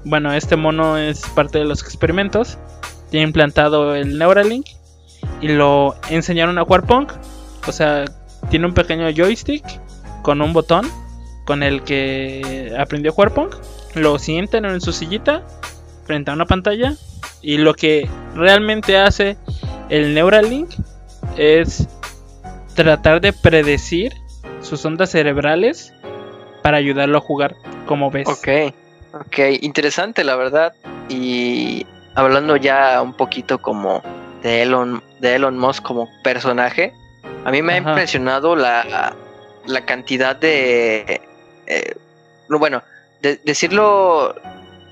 [0.04, 2.58] Bueno, este mono es parte de los experimentos.
[3.11, 4.66] Tiene implantado el Neuralink
[5.40, 7.12] y lo enseñaron a jugar punk.
[7.66, 8.04] O sea,
[8.50, 9.64] tiene un pequeño joystick
[10.22, 10.87] con un botón
[11.44, 13.54] con el que aprendió a jugar punk.
[13.94, 15.42] Lo sienten en su sillita
[16.04, 16.94] frente a una pantalla
[17.40, 19.37] y lo que realmente hace
[19.88, 20.70] el Neuralink
[21.37, 21.88] es
[22.74, 24.12] tratar de predecir
[24.61, 25.94] sus ondas cerebrales
[26.62, 27.56] para ayudarlo a jugar,
[27.87, 28.28] como ves.
[28.28, 28.74] Ok,
[29.14, 30.74] ok, interesante la verdad.
[31.08, 34.02] Y hablando ya un poquito como
[34.42, 36.92] de Elon, de Elon Musk como personaje,
[37.44, 39.14] a mí me ha impresionado la,
[39.66, 41.20] la cantidad de...
[41.66, 41.94] Eh,
[42.48, 42.83] bueno,
[43.22, 44.35] de, decirlo,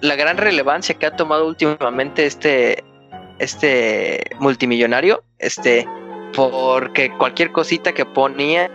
[0.01, 2.85] la gran relevancia que ha tomado últimamente este,
[3.39, 5.87] este multimillonario, este,
[6.35, 8.71] porque cualquier cosita que ponía,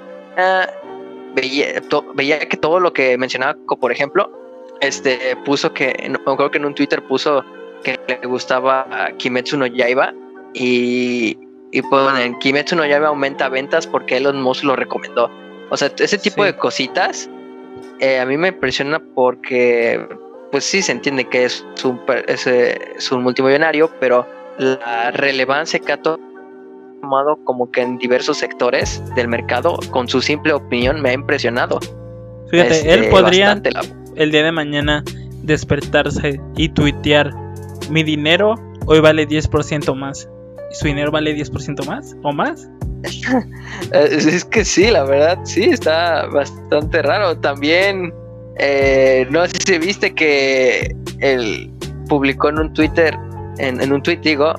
[1.35, 1.81] veía,
[2.15, 4.31] veía que todo lo que mencionaba, por ejemplo,
[4.81, 7.45] este, puso que, no, creo que en un Twitter puso
[7.83, 10.13] que le gustaba Kimetsu no Yaiba
[10.53, 11.37] y
[11.71, 15.29] y pues en Kimetsu no Yaiba aumenta ventas porque Elon Musk lo recomendó.
[15.69, 17.29] O sea, ese tipo de cositas
[17.99, 20.05] eh, a mí me impresiona porque,
[20.51, 26.01] pues sí se entiende que es un, es, un multimillonario, pero la relevancia que ha
[26.01, 31.79] tomado como que en diversos sectores del mercado con su simple opinión me ha impresionado.
[32.49, 33.61] Fíjate, él este, podría
[34.15, 35.03] el día de mañana
[35.43, 37.31] despertarse y tuitear
[37.89, 38.55] mi dinero
[38.87, 40.27] hoy vale 10% más
[40.73, 42.69] su dinero vale 10% más o más
[43.93, 47.37] es que sí, la verdad, sí, está bastante raro.
[47.37, 48.13] También,
[48.57, 51.69] eh, no sé si viste que él
[52.07, 53.17] publicó en un Twitter,
[53.57, 54.53] en, un tweet digo,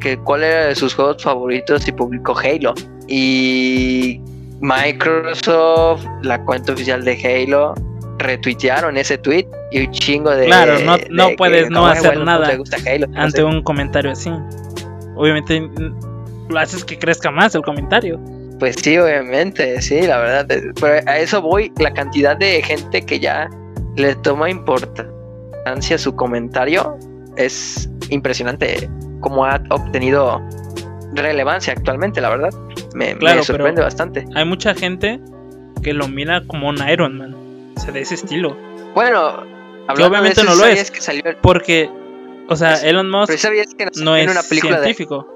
[0.00, 2.74] que cuál era de sus juegos favoritos y publicó Halo.
[3.08, 4.20] Y
[4.60, 7.74] Microsoft, la cuenta oficial de Halo,
[8.18, 10.46] retuitearon ese tweet y un chingo de.
[10.46, 12.58] Claro, no, no puedes no hacer nada
[13.14, 14.30] ante un comentario así.
[15.16, 15.68] Obviamente
[16.48, 18.20] lo haces que crezca más el comentario.
[18.58, 20.46] Pues sí, obviamente, sí, la verdad.
[20.80, 23.50] Pero a eso voy, la cantidad de gente que ya
[23.96, 26.96] le toma importancia a su comentario
[27.36, 28.88] es impresionante
[29.20, 30.40] cómo ha obtenido
[31.12, 32.50] relevancia actualmente, la verdad.
[32.94, 34.24] Me, sorprende bastante.
[34.34, 35.20] Hay mucha gente
[35.82, 37.34] que lo mira como un Iron Man,
[37.76, 38.56] o sea, de ese estilo.
[38.94, 39.44] Bueno,
[39.88, 40.90] obviamente no lo es,
[41.42, 41.90] porque,
[42.48, 43.32] o sea, Elon Musk
[43.96, 45.26] no es una película científico.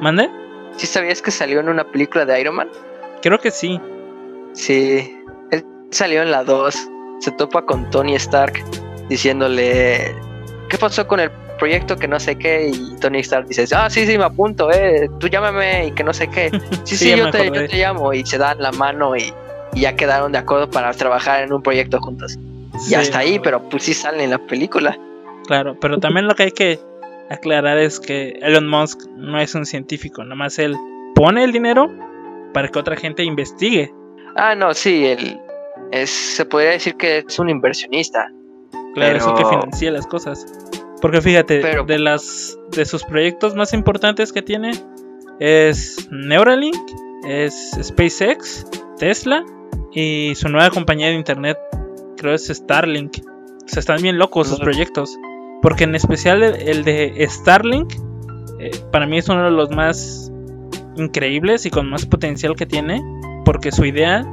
[0.00, 0.28] ¿Mande?
[0.76, 2.68] ¿Sí sabías que salió en una película de Iron Man?
[3.22, 3.80] Creo que sí.
[4.52, 5.16] Sí,
[5.50, 6.88] él salió en la 2.
[7.20, 8.64] Se topa con Tony Stark
[9.08, 10.14] diciéndole,
[10.68, 12.72] ¿qué pasó con el proyecto que no sé qué?
[12.74, 16.12] Y Tony Stark dice, ah, sí, sí, me apunto, eh, tú llámame y que no
[16.12, 16.50] sé qué.
[16.84, 18.12] Sí, sí, yo, te, llamo.
[18.12, 19.32] Y se dan la mano y,
[19.74, 22.36] ya quedaron de acuerdo para trabajar en un proyecto juntos.
[22.90, 24.98] Y hasta ahí, pero pues sí salen en la película.
[25.46, 26.80] Claro, pero también lo que hay que
[27.30, 30.76] aclarar es que Elon Musk no es un científico, nomás él
[31.14, 31.90] pone el dinero
[32.52, 33.92] para que otra gente investigue.
[34.36, 35.40] Ah, no, sí, él
[35.90, 38.30] es, se podría decir que es un inversionista.
[38.94, 40.46] Claro, eso que financia las cosas.
[41.00, 44.72] Porque fíjate, de las de sus proyectos más importantes que tiene
[45.40, 46.76] es Neuralink,
[47.26, 48.66] es SpaceX,
[48.98, 49.44] Tesla
[49.92, 51.58] y su nueva compañía de internet,
[52.16, 53.18] creo es Starlink.
[53.64, 55.18] O sea, están bien locos sus proyectos.
[55.62, 57.94] Porque en especial el, de Starlink,
[58.58, 60.30] eh, para mí es uno de los más
[60.96, 63.00] increíbles y con más potencial que tiene.
[63.44, 64.26] Porque su idea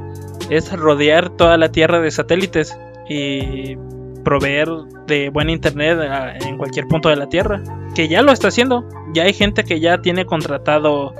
[0.50, 2.76] es rodear toda la Tierra de satélites
[3.08, 3.76] y
[4.24, 4.68] proveer
[5.06, 5.98] de buen internet
[6.44, 7.62] en cualquier punto de la Tierra.
[7.94, 8.86] Que ya lo está haciendo.
[9.14, 11.14] Ya hay gente que ya tiene contratado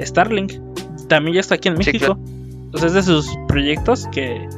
[0.00, 0.52] Starlink.
[1.08, 2.16] También ya está aquí en México.
[2.66, 4.48] Entonces es de sus proyectos que,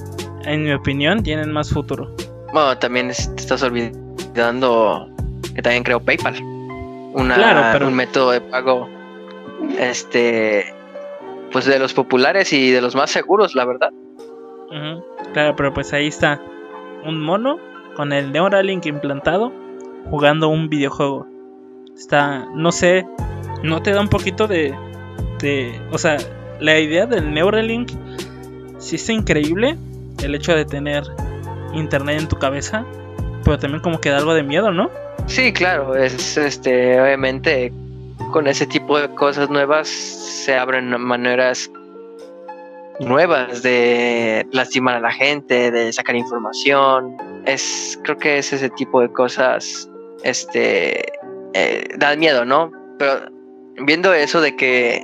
[0.45, 2.15] en mi opinión, tienen más futuro.
[2.53, 4.08] Bueno, también te estás olvidando
[4.43, 5.09] dando
[5.55, 6.41] que también creo PayPal.
[7.15, 8.89] Una, un método de pago
[9.79, 10.75] este
[11.51, 13.91] pues de los populares y de los más seguros, la verdad.
[15.33, 16.41] Claro, pero pues ahí está
[17.05, 17.59] un mono
[17.97, 19.53] con el Neuralink implantado
[20.11, 21.27] jugando un videojuego.
[21.97, 23.07] Está, no sé,
[23.63, 24.75] no te da un poquito de,
[25.41, 26.17] de, o sea,
[26.61, 27.91] la idea del Neuralink
[28.79, 29.77] sí está increíble,
[30.23, 31.05] el hecho de tener
[31.73, 32.85] internet en tu cabeza,
[33.49, 34.91] pero también como que da algo de miedo, ¿no?
[35.27, 37.73] Sí, claro, es este, obviamente
[38.31, 41.71] con ese tipo de cosas nuevas se abren maneras
[43.01, 47.17] nuevas de lastimar a la gente, de sacar información.
[47.47, 49.89] Es, creo que es ese tipo de cosas,
[50.25, 51.11] este,
[51.55, 52.71] eh, da miedo, ¿no?
[52.99, 53.31] Pero
[53.79, 55.03] viendo eso de que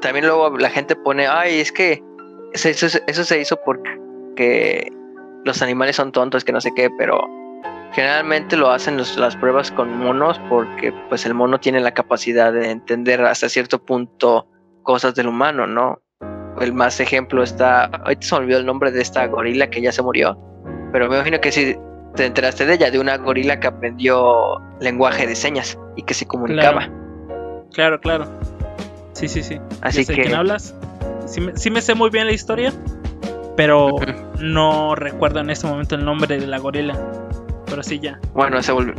[0.00, 2.02] también luego la gente pone, ay, es que
[2.54, 2.70] eso,
[3.06, 4.90] eso se hizo porque
[5.44, 7.41] los animales son tontos, que no sé qué, pero
[7.92, 12.70] Generalmente lo hacen las pruebas con monos porque pues el mono tiene la capacidad de
[12.70, 14.46] entender hasta cierto punto
[14.82, 16.00] cosas del humano, ¿no?
[16.58, 19.92] El más ejemplo está, ahorita se me olvidó el nombre de esta gorila que ya
[19.92, 20.38] se murió,
[20.90, 21.76] pero me imagino que si
[22.14, 26.26] te enteraste de ella, de una gorila que aprendió lenguaje de señas y que se
[26.26, 26.88] comunicaba.
[27.72, 28.26] Claro, claro.
[29.12, 29.60] Sí, sí, sí.
[29.82, 30.14] Así que...
[30.14, 30.74] quién hablas?
[31.26, 32.72] Sí me, sí me sé muy bien la historia,
[33.56, 33.96] pero
[34.40, 36.98] no recuerdo en este momento el nombre de la gorila
[37.72, 38.20] pero sí ya.
[38.34, 38.94] Bueno, se volvió,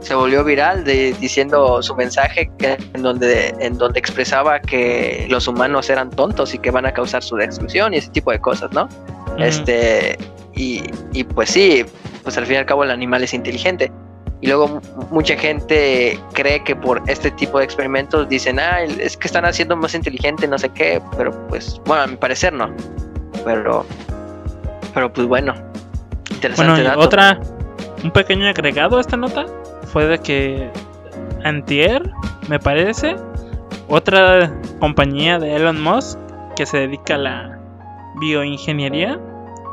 [0.00, 5.48] se volvió viral de, diciendo su mensaje que, en, donde, en donde expresaba que los
[5.48, 8.70] humanos eran tontos y que van a causar su destrucción y ese tipo de cosas,
[8.72, 8.90] ¿no?
[9.38, 10.18] Este,
[10.54, 10.82] y,
[11.14, 11.82] y pues sí,
[12.22, 13.90] pues al fin y al cabo el animal es inteligente.
[14.42, 19.28] Y luego mucha gente cree que por este tipo de experimentos dicen, ah, es que
[19.28, 22.70] están haciendo más inteligente, no sé qué, pero pues, bueno, a mi parecer no.
[23.46, 23.86] Pero,
[24.92, 25.54] pero pues bueno,
[26.30, 26.82] interesante.
[26.82, 27.40] Bueno, otra,
[28.02, 29.46] un pequeño agregado a esta nota
[29.92, 30.70] fue de que
[31.44, 32.10] Antier,
[32.48, 33.16] me parece,
[33.88, 36.18] otra compañía de Elon Musk
[36.56, 37.60] que se dedica a la
[38.20, 39.18] bioingeniería,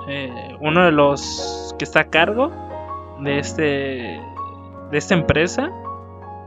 [0.08, 2.52] eh, uno de los que está a cargo
[3.20, 4.22] de este
[4.92, 5.70] de esta empresa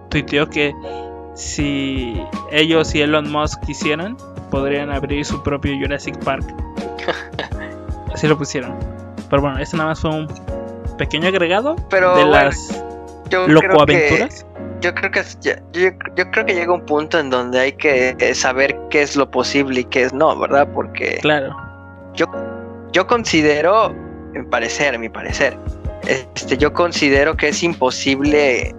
[0.08, 0.74] tuiteó que
[1.34, 4.16] si ellos y Elon Musk quisieran
[4.50, 6.44] podrían abrir su propio Jurassic Park.
[8.12, 8.76] Así lo pusieron.
[9.28, 10.26] Pero bueno, este nada más fue un
[11.00, 12.84] pequeño agregado Pero, de las
[13.32, 14.44] locoaventuras.
[14.82, 18.34] yo creo que yo, yo, creo que llega un punto en donde hay que eh,
[18.34, 20.68] saber qué es lo posible y qué es no, ¿verdad?
[20.74, 21.56] Porque claro.
[22.14, 22.26] Yo
[22.92, 23.94] yo considero,
[24.34, 25.56] mi parecer, mi parecer,
[26.06, 28.74] este, yo considero que es imposible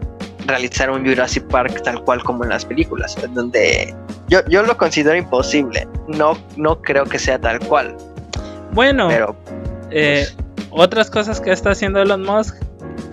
[0.46, 3.96] realizar un Jurassic Park tal cual como en las películas, en donde
[4.28, 5.88] yo, yo lo considero imposible.
[6.08, 7.98] No, no creo que sea tal cual.
[8.74, 9.36] Bueno, pero
[9.90, 10.28] eh,
[10.72, 12.56] otras cosas que está haciendo Elon Musk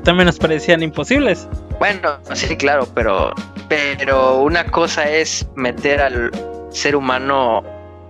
[0.04, 1.48] también nos parecían imposibles.
[1.78, 3.32] Bueno, sí, claro, pero,
[3.68, 6.30] pero una cosa es meter al
[6.70, 7.62] ser humano,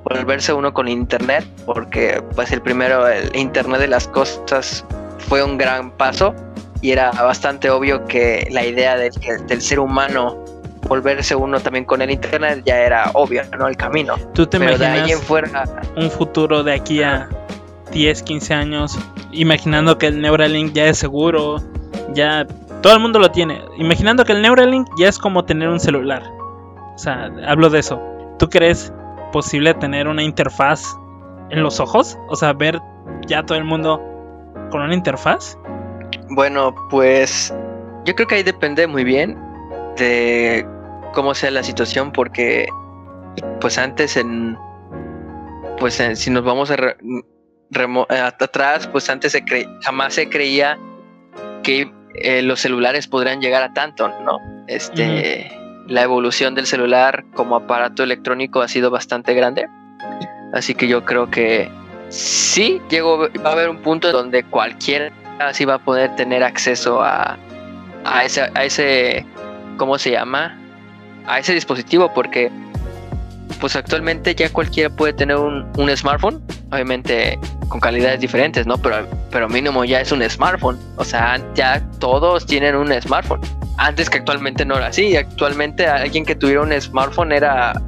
[0.05, 4.85] volverse uno con Internet, porque pues el primero, el Internet de las cosas
[5.19, 6.35] fue un gran paso
[6.81, 9.13] y era bastante obvio que la idea del,
[9.47, 10.45] del ser humano
[10.89, 13.69] volverse uno también con el internet ya era obvio, ¿no?
[13.69, 14.17] El camino.
[14.35, 15.65] ¿Tú te imaginas fuera...
[15.97, 17.29] un futuro de aquí a
[17.93, 18.99] 10, 15 años,
[19.33, 21.57] imaginando que el Neuralink ya es seguro,
[22.15, 22.47] ya
[22.83, 23.61] todo el mundo lo tiene.
[23.77, 26.23] Imaginando que el Neuralink ya es como tener un celular.
[26.95, 28.01] O sea, hablo de eso.
[28.39, 28.93] ¿Tú crees
[29.33, 30.97] posible tener una interfaz
[31.51, 32.19] en los ojos?
[32.29, 32.81] O sea, ver
[33.27, 34.03] ya todo el mundo
[34.71, 35.59] con una interfaz.
[36.31, 37.55] Bueno, pues
[38.05, 39.39] yo creo que ahí depende muy bien
[39.97, 40.67] de
[41.13, 42.69] cómo sea la situación porque
[43.61, 44.57] pues antes en
[45.79, 46.77] pues si nos vamos a
[48.09, 49.45] atrás pues antes se
[49.83, 50.79] jamás se creía
[51.63, 54.39] que eh, los celulares podrían llegar a tanto, ¿no?
[54.67, 55.51] Este,
[55.87, 59.69] La evolución del celular como aparato electrónico ha sido bastante grande.
[60.53, 61.71] Así que yo creo que
[62.09, 67.03] sí llegó, va a haber un punto donde cualquiera así va a poder tener acceso
[67.03, 67.39] a,
[68.05, 69.25] a, ese, a ese,
[69.77, 70.59] ¿cómo se llama?
[71.27, 72.51] A ese dispositivo, porque
[73.61, 78.79] pues actualmente ya cualquiera puede tener un, un smartphone, obviamente con calidades diferentes, ¿no?
[78.79, 80.79] Pero, pero mínimo ya es un smartphone.
[80.97, 83.41] O sea, ya todos tienen un smartphone.
[83.77, 85.17] Antes que actualmente no era así.
[85.17, 87.81] Actualmente alguien que tuviera un smartphone era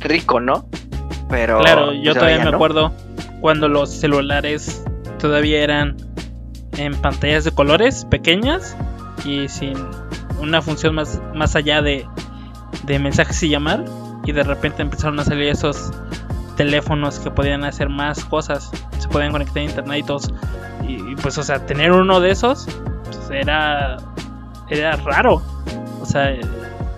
[0.00, 0.68] rico, ¿no?
[1.28, 1.60] Pero.
[1.60, 2.92] Claro, yo pues, todavía me acuerdo
[3.40, 4.82] cuando los celulares
[5.18, 5.96] todavía eran
[6.76, 8.76] en pantallas de colores pequeñas
[9.24, 9.76] y sin
[10.40, 12.06] una función más, más allá de,
[12.84, 13.84] de mensajes y llamar.
[14.26, 15.92] Y de repente empezaron a salir esos
[16.56, 20.34] teléfonos que podían hacer más cosas, se podían conectar a internet y todos.
[20.86, 22.66] Y, pues, o sea, tener uno de esos
[23.04, 23.96] pues, era,
[24.68, 25.42] era raro.
[26.00, 26.34] O sea,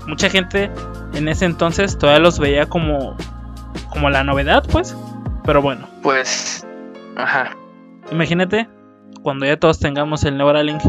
[0.06, 0.70] mucha gente
[1.14, 3.16] en ese entonces todavía los veía como,
[3.90, 4.96] como la novedad, pues.
[5.44, 5.86] Pero bueno.
[6.02, 6.66] Pues,
[7.16, 7.56] ajá.
[8.10, 8.68] Imagínate
[9.22, 10.82] cuando ya todos tengamos el Neuralink,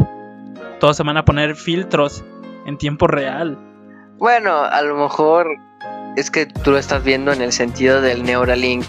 [0.80, 2.24] todos se van a poner filtros
[2.66, 3.58] en tiempo real.
[4.18, 5.48] Bueno, a lo mejor
[6.20, 8.86] es que tú lo estás viendo en el sentido del Neuralink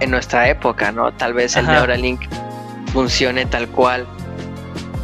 [0.00, 1.12] en nuestra época, ¿no?
[1.12, 2.22] Tal vez el Neuralink
[2.92, 4.06] funcione tal cual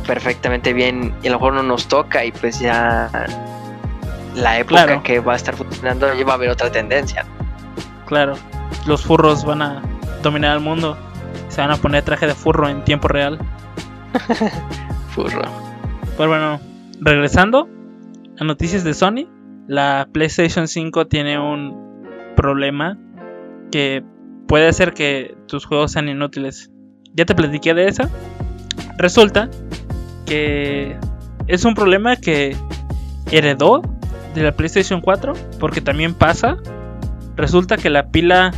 [0.07, 3.11] perfectamente bien y a lo mejor no nos toca y pues ya
[4.35, 7.25] la época que va a estar funcionando ya va a haber otra tendencia.
[8.07, 8.35] Claro,
[8.87, 9.83] los furros van a
[10.23, 10.97] dominar el mundo,
[11.49, 13.39] se van a poner traje de furro en tiempo real.
[15.11, 15.43] furro.
[16.17, 16.61] Pues bueno,
[17.01, 17.69] regresando
[18.39, 19.27] a noticias de Sony,
[19.69, 22.05] la PlayStation 5 tiene un
[22.37, 22.99] problema
[23.71, 24.05] que
[24.47, 26.71] puede hacer que tus juegos sean inútiles.
[27.15, 28.09] Ya te platiqué de esa.
[28.99, 29.51] Resulta
[30.25, 30.97] que
[31.47, 32.57] es un problema que
[33.31, 33.83] heredó
[34.35, 36.57] de la PlayStation 4 porque también pasa.
[37.37, 38.53] Resulta que la pila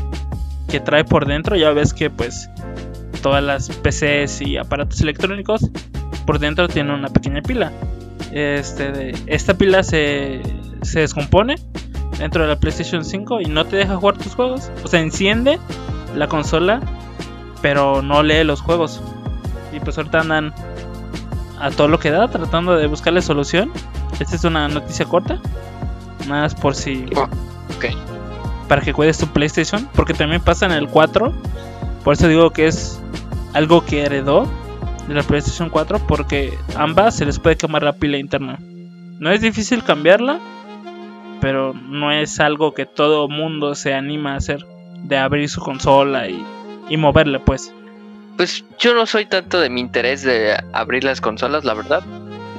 [0.68, 2.50] que trae por dentro, ya ves que pues
[3.22, 5.70] todas las PCs y aparatos electrónicos
[6.26, 7.72] por dentro tienen una pequeña pila.
[8.32, 10.42] Este, esta pila se
[10.82, 11.56] se descompone
[12.18, 14.70] dentro de la PlayStation 5 y no te deja jugar tus juegos.
[14.84, 15.58] O sea, enciende
[16.14, 16.80] la consola,
[17.62, 19.00] pero no lee los juegos.
[19.72, 20.54] Y pues ahorita andan
[21.60, 23.72] a todo lo que da tratando de buscarle solución.
[24.20, 25.40] Esta es una noticia corta.
[26.26, 27.06] Más por si.
[28.68, 29.88] Para que cuides tu PlayStation.
[29.94, 31.32] Porque también pasa en el 4.
[32.04, 33.00] Por eso digo que es
[33.54, 34.46] algo que heredó
[35.06, 36.00] de la PlayStation 4.
[36.06, 38.58] Porque ambas se les puede quemar la pila interna.
[39.18, 40.38] No es difícil cambiarla
[41.40, 44.66] pero no es algo que todo mundo se anima a hacer,
[45.02, 46.44] de abrir su consola y,
[46.88, 47.72] y moverle pues.
[48.36, 52.04] Pues yo no soy tanto de mi interés de abrir las consolas, la verdad.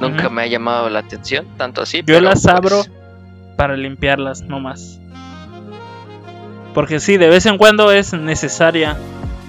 [0.02, 2.04] Nunca me ha llamado la atención, tanto así.
[2.06, 2.84] Yo las pues abro
[3.56, 5.00] para limpiarlas, no más.
[6.74, 8.98] Porque sí, de vez en cuando es necesaria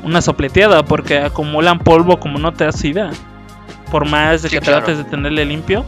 [0.02, 3.10] una sopleteada porque acumulan polvo como no te das idea.
[3.90, 5.84] Por más de que trates de tenerle limpio,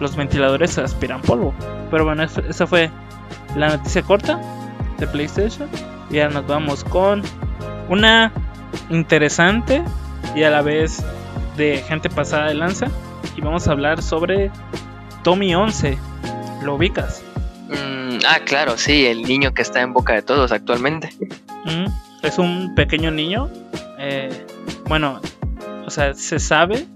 [0.00, 1.54] los ventiladores aspiran polvo.
[1.90, 2.90] Pero bueno, esa fue
[3.56, 4.40] la noticia corta
[4.98, 5.68] de PlayStation.
[6.10, 7.22] Y ahora nos vamos con
[7.88, 8.32] una
[8.90, 9.82] interesante
[10.34, 11.04] y a la vez
[11.56, 12.88] de gente pasada de lanza.
[13.36, 14.50] Y vamos a hablar sobre
[15.22, 15.98] Tommy 11.
[16.62, 17.22] ¿Lo ubicas?
[17.68, 21.10] Mm, ah, claro, sí, el niño que está en boca de todos actualmente.
[21.64, 21.86] Mm,
[22.22, 23.50] es un pequeño niño.
[23.98, 24.46] Eh,
[24.86, 25.20] bueno,
[25.86, 26.86] o sea, se sabe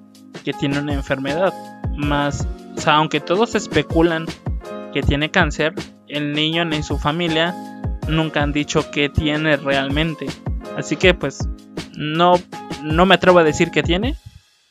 [0.45, 1.53] que tiene una enfermedad.
[1.97, 4.27] Más, o sea, aunque todos especulan
[4.93, 5.75] que tiene cáncer,
[6.09, 7.55] el niño ni su familia
[8.09, 10.27] nunca han dicho que tiene realmente.
[10.77, 11.49] Así que pues
[11.97, 12.35] no,
[12.83, 14.17] no me atrevo a decir que tiene,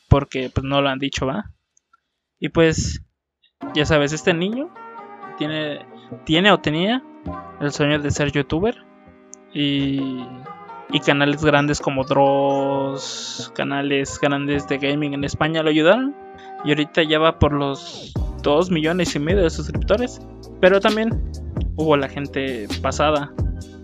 [0.09, 1.51] porque pues no lo han dicho, ¿va?
[2.39, 3.01] Y pues,
[3.73, 4.73] ya sabes, este niño
[5.37, 5.85] tiene,
[6.25, 7.03] tiene o tenía
[7.59, 8.75] el sueño de ser youtuber
[9.53, 10.23] y,
[10.91, 16.15] y canales grandes como Dross, canales grandes de gaming en España lo ayudaron
[16.63, 20.19] y ahorita ya va por los 2 millones y medio de suscriptores.
[20.61, 21.09] Pero también
[21.75, 23.31] hubo la gente pasada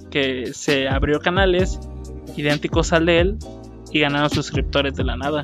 [0.09, 1.79] que se abrió canales
[2.35, 3.37] idénticos al de él
[3.91, 5.43] y ganaron suscriptores de la nada.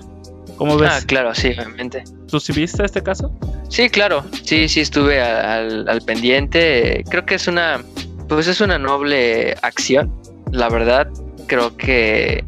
[0.57, 0.89] ¿Cómo ves?
[0.91, 2.03] Ah, claro, sí, obviamente.
[2.27, 3.31] ¿Tú sí viste este caso?
[3.69, 7.03] Sí, claro, sí, sí estuve al, al pendiente.
[7.09, 7.83] Creo que es una,
[8.27, 10.11] pues es una noble acción,
[10.51, 11.07] la verdad.
[11.47, 12.43] Creo que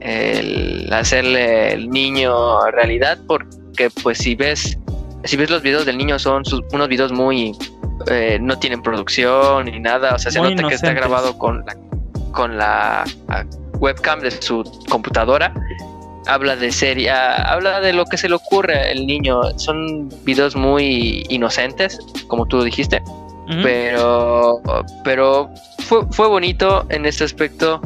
[0.00, 4.78] el hacerle el niño realidad, porque pues si ves,
[5.24, 7.56] si ves los videos del niño son unos videos muy,
[8.10, 11.76] eh, no tienen producción ni nada, o sea, se nota que está grabado con la,
[12.32, 13.04] con la
[13.78, 15.52] webcam de su computadora.
[16.26, 19.40] Habla de serie, habla de lo que se le ocurre al niño.
[19.56, 23.02] Son videos muy inocentes, como tú dijiste,
[23.62, 24.60] pero,
[25.04, 27.80] pero fue, fue bonito en este aspecto,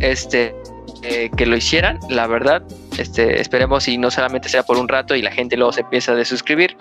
[0.00, 0.54] este,
[1.02, 2.62] eh, que lo hicieran, la verdad.
[2.98, 6.12] Este, esperemos y no solamente sea por un rato y la gente luego se empieza
[6.12, 6.76] a desuscribir.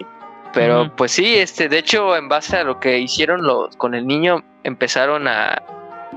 [0.54, 4.08] Pero pues sí, este, de hecho, en base a lo que hicieron los, con el
[4.08, 5.62] niño, empezaron a,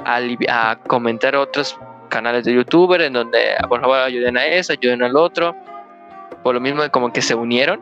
[0.05, 1.77] a, a comentar otros
[2.09, 5.57] canales de youtuber en donde por favor ayuden a eso, ayuden al otro.
[6.45, 7.81] Por lo mismo como que se unieron.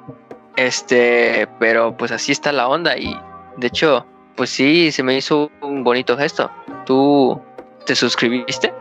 [0.56, 3.14] Este, pero pues así está la onda y
[3.58, 6.50] de hecho, pues sí, se me hizo un bonito gesto.
[6.86, 7.38] ¿Tú
[7.84, 8.72] te suscribiste?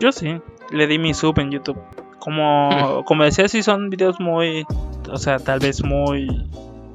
[0.00, 0.40] Yo sí,
[0.70, 1.78] le di mi sub en YouTube.
[2.18, 4.64] Como, como decía, sí son videos muy,
[5.10, 6.28] o sea, tal vez muy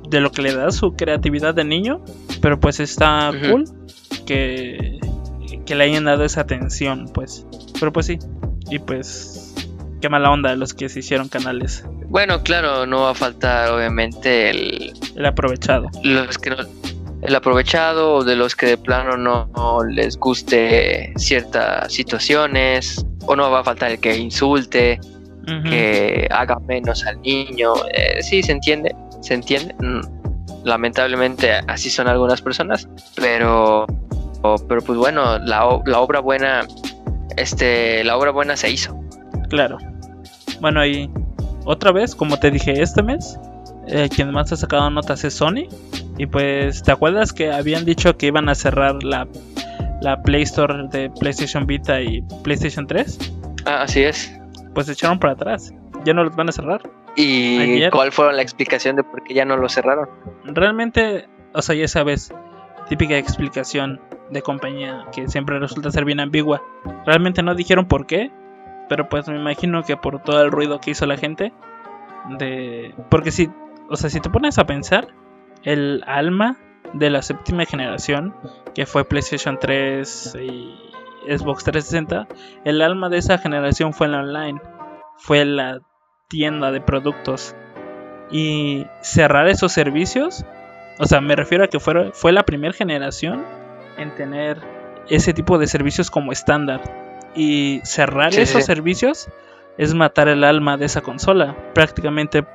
[0.10, 2.02] de lo que le da su creatividad de niño,
[2.42, 3.66] pero pues está cool
[4.26, 5.00] que,
[5.66, 7.46] que le hayan dado esa atención, pues.
[7.80, 8.20] Pero pues sí.
[8.70, 9.56] Y pues
[10.02, 11.86] qué mala onda de los que se hicieron canales.
[12.10, 14.94] Bueno, claro, no va a faltar obviamente el...
[15.16, 15.90] El aprovechado.
[16.04, 16.52] Los que
[17.22, 23.62] el aprovechado de los que de plano no, les guste ciertas situaciones o no va
[23.62, 25.00] a faltar el que insulte,
[25.64, 27.74] que haga menos al niño.
[27.94, 29.74] Eh, sí, se entiende, se entiende.
[29.80, 33.88] Mm, lamentablemente así son algunas personas, pero,
[34.68, 36.68] pero pues bueno, la, la obra buena
[37.38, 39.00] este, la obra buena se hizo.
[39.50, 39.78] Claro.
[40.60, 41.10] Bueno, y
[41.66, 43.40] otra vez, como te dije este mes,
[43.88, 45.68] eh, quien más ha sacado notas es Sony.
[46.18, 49.28] Y pues, ¿te acuerdas que habían dicho que iban a cerrar la,
[50.02, 53.20] la Play Store de PlayStation Vita y PlayStation 3?
[53.66, 54.34] Ah, así es.
[54.74, 55.74] Pues se echaron para atrás.
[56.06, 56.82] Ya no los van a cerrar.
[57.16, 60.08] ¿Y cuál fue la explicación de por qué ya no lo cerraron?
[60.46, 62.32] Realmente, o sea, ya sabes,
[62.90, 64.00] típica explicación
[64.30, 66.62] de compañía que siempre resulta ser bien ambigua.
[67.06, 68.32] Realmente no dijeron por qué,
[68.88, 71.54] pero pues me imagino que por todo el ruido que hizo la gente
[72.38, 73.50] de porque si,
[73.90, 75.08] o sea, si te pones a pensar,
[75.68, 76.58] el alma
[76.94, 78.34] de la séptima generación,
[78.74, 80.74] que fue PlayStation 3 y
[81.28, 82.26] Xbox 360,
[82.64, 84.62] el alma de esa generación fue la online,
[85.18, 85.82] fue la
[86.30, 87.54] tienda de productos.
[88.32, 90.46] Y cerrar esos servicios,
[91.00, 93.44] o sea, me refiero a que fue, fue la primera generación
[93.98, 94.62] en tener
[95.10, 96.82] ese tipo de servicios como estándar.
[97.36, 99.28] Y cerrar esos servicios
[99.78, 101.58] es matar el alma de esa consola.
[101.74, 102.46] Prácticamente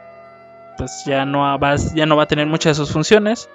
[0.76, 3.48] pues ya no va, ya no va a tener muchas de sus funciones.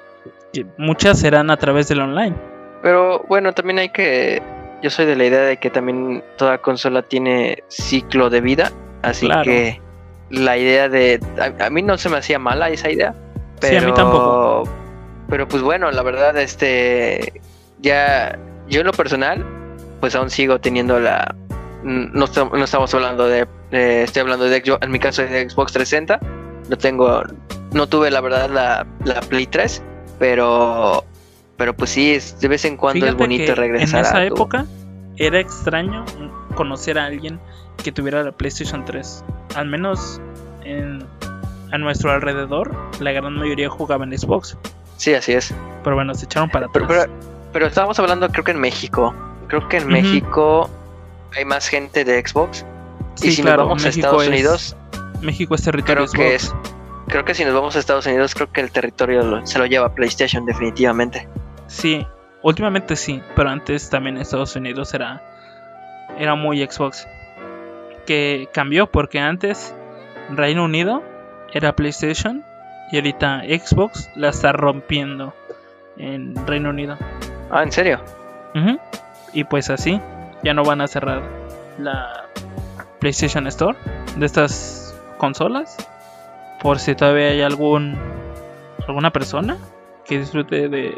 [0.53, 2.35] Y muchas serán a través del online.
[2.81, 4.41] Pero bueno, también hay que...
[4.81, 8.71] Yo soy de la idea de que también toda consola tiene ciclo de vida.
[9.01, 9.81] Así que
[10.29, 11.19] la idea de...
[11.59, 13.13] A, mí no se me hacía mala esa idea.
[13.59, 14.69] Pero, sí, a mí tampoco.
[15.29, 17.41] Pero pues bueno, la verdad, este
[17.79, 18.37] ya
[18.67, 19.45] yo en lo personal,
[19.99, 21.35] pues aún sigo teniendo la...
[21.83, 26.19] No, no estamos hablando de, Estoy hablando de en mi caso de Xbox 360.
[26.69, 27.23] No tengo...
[27.71, 29.81] No tuve la verdad la, la Play 3,
[30.19, 31.03] pero...
[31.57, 34.01] Pero pues sí, de vez en cuando es bonito regresar.
[34.01, 34.65] En esa época
[35.17, 36.05] era extraño
[36.55, 37.39] conocer a alguien
[37.83, 39.23] que tuviera la PlayStation 3.
[39.55, 40.21] Al menos
[40.63, 41.03] en,
[41.71, 44.55] a nuestro alrededor, la gran mayoría jugaba en Xbox.
[44.97, 45.53] Sí, así es.
[45.83, 47.09] Pero bueno, se echaron para atrás.
[47.53, 49.15] Pero estábamos hablando, creo que en México.
[49.47, 50.69] Creo que en México
[51.35, 52.65] hay más gente de Xbox.
[53.15, 54.75] Sí, y si claro, nos vamos a Estados Unidos,
[55.21, 56.53] México es territorio creo que es
[57.07, 59.65] creo que si nos vamos a Estados Unidos, creo que el territorio lo- se lo
[59.65, 61.27] lleva PlayStation definitivamente.
[61.67, 62.05] Sí,
[62.43, 65.21] últimamente sí, pero antes también Estados Unidos era,
[66.17, 67.07] era muy Xbox.
[68.05, 69.73] Que cambió porque antes
[70.29, 71.01] Reino Unido
[71.53, 72.43] era PlayStation
[72.91, 75.33] y ahorita Xbox la está rompiendo
[75.97, 76.97] en Reino Unido.
[77.49, 78.01] Ah, ¿en serio?
[78.55, 78.77] Ujú.
[79.33, 79.99] Y pues así,
[80.43, 81.21] ya no van a cerrar
[81.79, 82.25] la
[82.99, 83.77] PlayStation Store
[84.17, 84.86] de estas
[85.17, 85.77] consolas.
[86.61, 87.97] Por si todavía hay algún
[88.87, 89.57] alguna persona
[90.05, 90.95] que disfrute de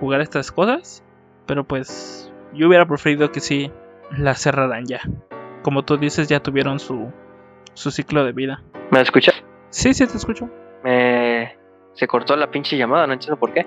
[0.00, 1.02] jugar estas cosas.
[1.46, 3.70] Pero pues yo hubiera preferido que sí
[4.16, 5.00] la cerraran ya.
[5.62, 7.10] Como tú dices, ya tuvieron su,
[7.74, 8.62] su ciclo de vida.
[8.90, 9.34] ¿Me escuchas?
[9.70, 10.48] Sí, sí, te escucho.
[10.82, 11.56] Me...
[11.94, 13.66] Se cortó la pinche llamada, no entiendo por qué.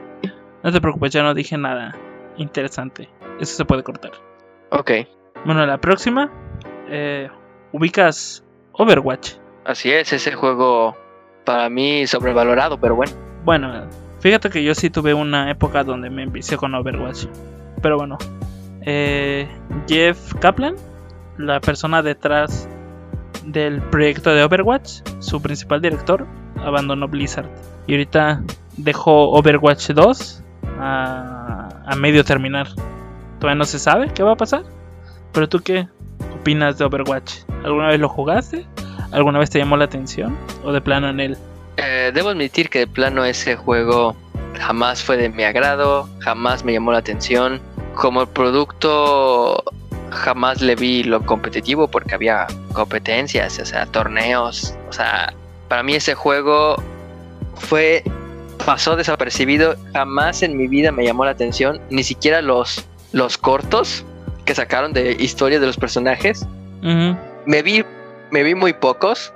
[0.64, 1.96] No te preocupes, ya no dije nada
[2.38, 3.10] interesante.
[3.40, 4.12] Eso se puede cortar.
[4.70, 4.92] Ok,
[5.46, 6.32] Bueno, la próxima.
[6.90, 7.30] eh,
[7.72, 9.34] ubicas Overwatch.
[9.68, 10.96] Así es, ese juego
[11.46, 13.12] para mí sobrevalorado, pero bueno.
[13.46, 13.88] Bueno,
[14.20, 17.26] fíjate que yo sí tuve una época donde me envicié con Overwatch.
[17.82, 18.18] Pero bueno.
[18.82, 19.48] eh,
[19.88, 20.76] Jeff Kaplan,
[21.38, 22.68] la persona detrás
[23.46, 26.26] del proyecto de Overwatch, su principal director,
[26.60, 27.50] abandonó Blizzard.
[27.86, 28.42] Y ahorita
[28.78, 30.44] dejó Overwatch 2
[30.80, 32.68] a, a medio terminar.
[33.40, 34.64] Todavía no se sabe qué va a pasar.
[35.32, 35.88] Pero tú qué
[36.34, 37.44] opinas de Overwatch?
[37.64, 38.66] ¿Alguna vez lo jugaste?
[39.18, 40.38] ¿Alguna vez te llamó la atención?
[40.64, 41.38] ¿O de plano en él?
[41.78, 44.16] Eh, debo admitir que de plano ese juego
[44.60, 47.60] jamás fue de mi agrado, jamás me llamó la atención.
[47.96, 49.64] Como producto
[50.12, 54.76] jamás le vi lo competitivo porque había competencias, o sea, torneos.
[54.88, 55.34] O sea,
[55.68, 56.76] para mí ese juego
[57.56, 58.04] fue
[58.68, 64.06] pasó desapercibido, jamás en mi vida me llamó la atención, ni siquiera los los cortos
[64.46, 66.46] que sacaron de historia de los personajes
[67.48, 67.84] me vi,
[68.32, 69.34] me vi muy pocos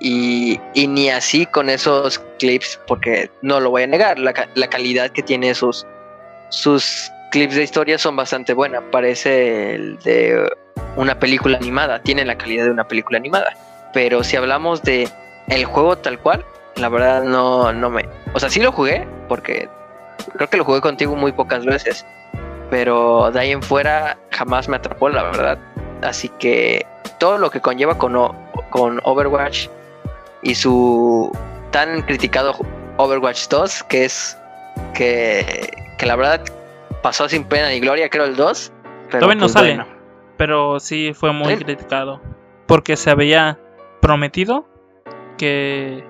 [0.00, 4.68] y, y ni así con esos clips, porque no lo voy a negar, la, la
[4.68, 5.86] calidad que tiene sus,
[6.50, 8.82] sus clips de historia son bastante buenas.
[8.90, 10.48] Parece el de
[10.96, 13.56] una película animada, tiene la calidad de una película animada.
[13.92, 15.08] Pero si hablamos de
[15.48, 16.44] el juego tal cual,
[16.76, 18.08] la verdad no, no me...
[18.34, 19.68] O sea, sí lo jugué, porque
[20.34, 22.04] creo que lo jugué contigo muy pocas veces.
[22.70, 25.58] Pero de ahí en fuera jamás me atrapó, la verdad.
[26.02, 26.84] Así que
[27.18, 28.34] todo lo que conlleva con, O-
[28.70, 29.68] con Overwatch
[30.42, 31.30] y su
[31.70, 32.54] tan criticado
[32.98, 34.36] Overwatch 2, que es
[34.94, 36.40] que, que la verdad
[37.02, 38.72] pasó sin pena ni gloria, creo el 2.
[39.10, 39.74] Pero Todavía no pues sale.
[39.76, 39.86] bueno.
[40.36, 41.64] Pero sí fue muy Sí.
[41.64, 42.20] criticado.
[42.66, 43.58] Porque se había
[44.00, 44.66] prometido
[45.38, 46.04] que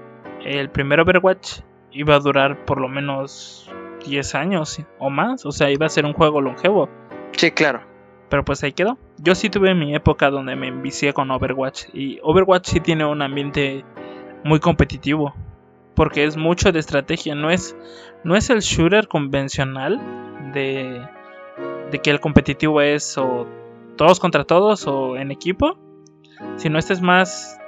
[0.45, 1.61] el primer Overwatch
[1.93, 3.71] iba a durar por lo menos
[4.07, 5.45] 10 años o más.
[5.47, 6.89] O sea, iba a ser un juego longevo.
[7.33, 7.83] Sí, claro.
[8.29, 8.99] Pero pues ahí quedó.
[9.19, 11.85] Yo sí tuve mi época donde me envicié con Overwatch.
[11.93, 13.85] Y Overwatch sí tiene un ambiente
[14.45, 15.35] muy competitivo.
[15.95, 17.35] Porque es mucho de estrategia.
[17.35, 17.77] No es,
[18.25, 20.01] no es el shooter convencional
[20.53, 21.01] de,
[21.91, 23.47] de que el competitivo es o
[23.97, 25.79] todos contra todos o en equipo.
[26.57, 27.59] Sino este es más,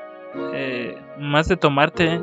[0.52, 2.20] eh, más de tomarte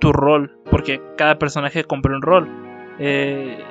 [0.00, 0.58] tu rol.
[0.70, 2.67] Porque cada personaje compra un rol.
[2.98, 3.62] Eh,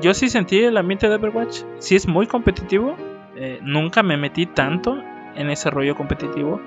[0.00, 1.62] yo sí sentí el ambiente de Overwatch.
[1.78, 2.96] Sí es muy competitivo.
[3.36, 4.96] Eh, nunca me metí tanto
[5.34, 6.60] en ese rollo competitivo.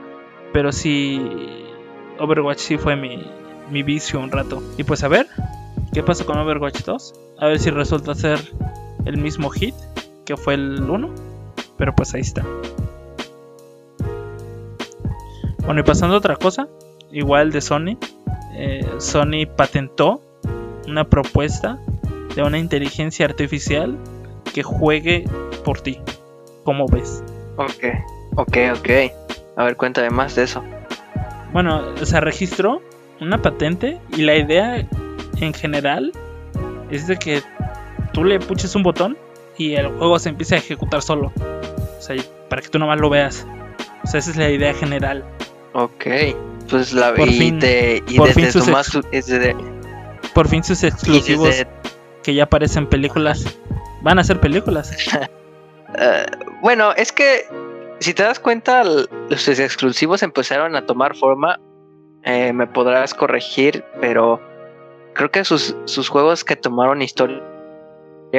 [0.54, 1.22] Pero sí,
[2.20, 3.26] Overwatch sí fue mi,
[3.70, 4.62] mi vicio un rato.
[4.78, 5.28] Y pues a ver,
[5.94, 7.14] ¿qué pasa con Overwatch 2?
[7.40, 8.40] A ver si resulta ser
[9.06, 9.76] el mismo hit
[10.26, 11.10] que fue el 1.
[11.78, 12.44] Pero pues ahí está.
[15.66, 16.68] Bueno, y pasando otra cosa,
[17.12, 17.98] igual de Sony.
[18.56, 20.22] eh, Sony patentó
[20.88, 21.78] una propuesta
[22.38, 23.98] de una inteligencia artificial
[24.54, 25.26] que juegue
[25.66, 26.00] por ti.
[26.64, 27.24] ¿Cómo ves?
[27.58, 27.84] Ok,
[28.36, 28.90] ok, ok.
[29.58, 30.64] A ver, cuéntame más de eso.
[31.52, 32.82] Bueno, se registró
[33.20, 34.88] una patente y la idea
[35.40, 36.12] en general
[36.92, 37.42] es de que
[38.14, 39.18] tú le puches un botón
[39.58, 41.32] y el juego se empiece a ejecutar solo.
[41.98, 42.16] O sea,
[42.50, 43.48] para que tú nomás lo veas.
[44.04, 45.24] O sea, esa es la idea general.
[45.74, 46.06] Ok.
[46.70, 49.56] Pues la Por y, fin- de- y por desde fin su sus más desde,
[50.36, 51.68] Por fin sus y exclusivos desde
[52.28, 53.58] que ya aparecen películas
[54.02, 54.92] van a ser películas.
[55.98, 56.26] Eh,
[56.62, 57.46] bueno, es que
[58.00, 61.62] si te das cuenta, los exclusivos empezaron a tomar forma.
[62.24, 64.42] Eh, me podrás corregir, pero
[65.14, 67.42] creo que sus, sus juegos que tomaron historia,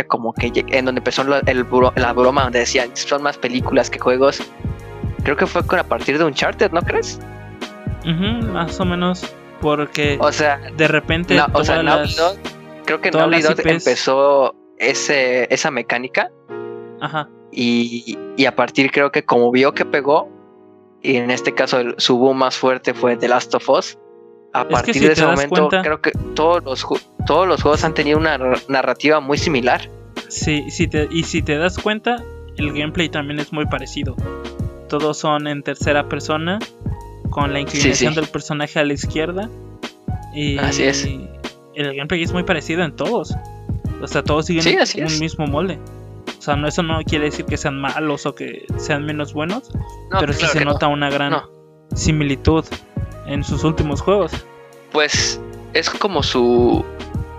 [0.09, 1.65] como que en donde empezó la, el
[1.97, 4.43] la broma, donde decían son más películas que juegos.
[5.25, 7.19] Creo que fue con a partir de Uncharted, ¿no crees?
[8.53, 9.25] Más o menos.
[9.63, 12.58] Porque O sea, de repente no, o todas sea, Naughty las- Dog-
[12.89, 16.31] creo que Naughty Dog empezó ese, esa mecánica
[17.01, 17.29] Ajá.
[17.53, 20.29] y, y a partir creo que como vio que pegó,
[21.03, 23.99] y en este caso el, su boom más fuerte fue The Last of Us,
[24.55, 26.87] a partir de ese momento creo que todos los,
[27.27, 29.91] todos los juegos han tenido una narrativa muy similar.
[30.29, 32.25] Sí, y si te das cuenta,
[32.57, 34.17] el gameplay también es muy parecido.
[34.89, 36.59] Todos son en tercera persona,
[37.31, 39.51] con la inclinación del personaje a la izquierda.
[40.35, 41.09] Y Así es.
[41.79, 43.33] El gameplay es muy parecido en todos.
[44.03, 44.77] O sea, todos siguen
[45.07, 45.79] un mismo molde.
[46.37, 49.71] O sea, no, eso no quiere decir que sean malos o que sean menos buenos,
[50.19, 51.41] pero sí se nota una gran
[51.95, 52.65] similitud
[53.27, 54.33] en sus últimos juegos.
[54.91, 55.41] Pues
[55.73, 56.85] es como su,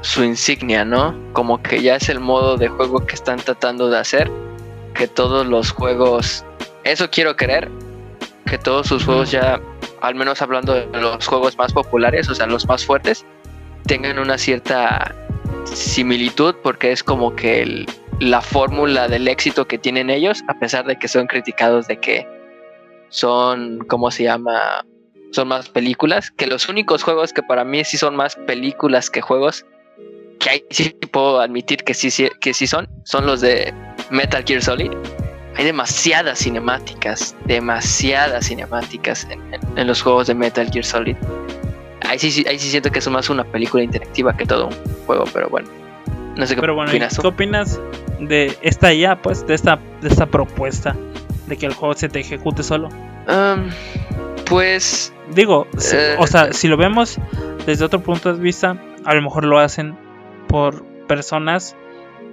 [0.01, 1.13] su insignia, ¿no?
[1.33, 4.31] Como que ya es el modo de juego que están tratando de hacer.
[4.93, 6.45] Que todos los juegos,
[6.85, 7.69] eso quiero creer,
[8.45, 9.59] que todos sus juegos ya,
[9.99, 13.25] al menos hablando de los juegos más populares, o sea, los más fuertes,
[13.89, 15.15] tengan una cierta
[15.65, 17.87] similitud porque es como que
[18.19, 22.27] la fórmula del éxito que tienen ellos, a pesar de que son criticados de que
[23.09, 24.85] son, ¿cómo se llama?
[25.31, 29.21] Son más películas, que los únicos juegos que para mí sí son más películas que
[29.21, 29.65] juegos,
[30.39, 33.73] que sí puedo admitir que sí, que sí son, son los de
[34.11, 34.91] Metal Gear Solid.
[35.55, 39.27] Hay demasiadas cinemáticas, demasiadas cinemáticas
[39.75, 41.17] en los juegos de Metal Gear Solid
[42.09, 45.25] ahí sí, ahí sí siento que es más una película interactiva que todo un juego,
[45.33, 45.69] pero bueno.
[46.35, 47.19] No sé qué pero bueno, opinas.
[47.19, 47.79] ¿Qué opinas
[48.19, 50.95] de esta IA, pues, de esta, de esta propuesta
[51.47, 52.89] de que el juego se te ejecute solo?
[54.45, 55.13] pues.
[55.33, 57.19] Digo, eh, o sea, si lo vemos
[57.67, 59.95] desde otro punto de vista, a lo mejor lo hacen
[60.47, 61.75] por personas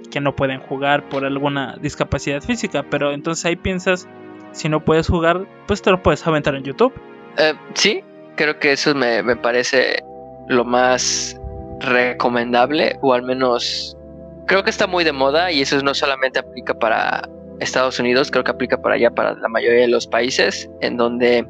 [0.09, 4.07] que no pueden jugar por alguna discapacidad física, pero entonces ahí piensas,
[4.51, 6.93] si no puedes jugar, pues te lo puedes aventar en YouTube.
[7.37, 8.03] Eh, sí,
[8.37, 10.01] creo que eso me, me parece
[10.47, 11.37] lo más
[11.79, 13.97] recomendable o al menos
[14.45, 17.27] creo que está muy de moda y eso no solamente aplica para
[17.59, 21.45] Estados Unidos, creo que aplica para allá, para la mayoría de los países, en donde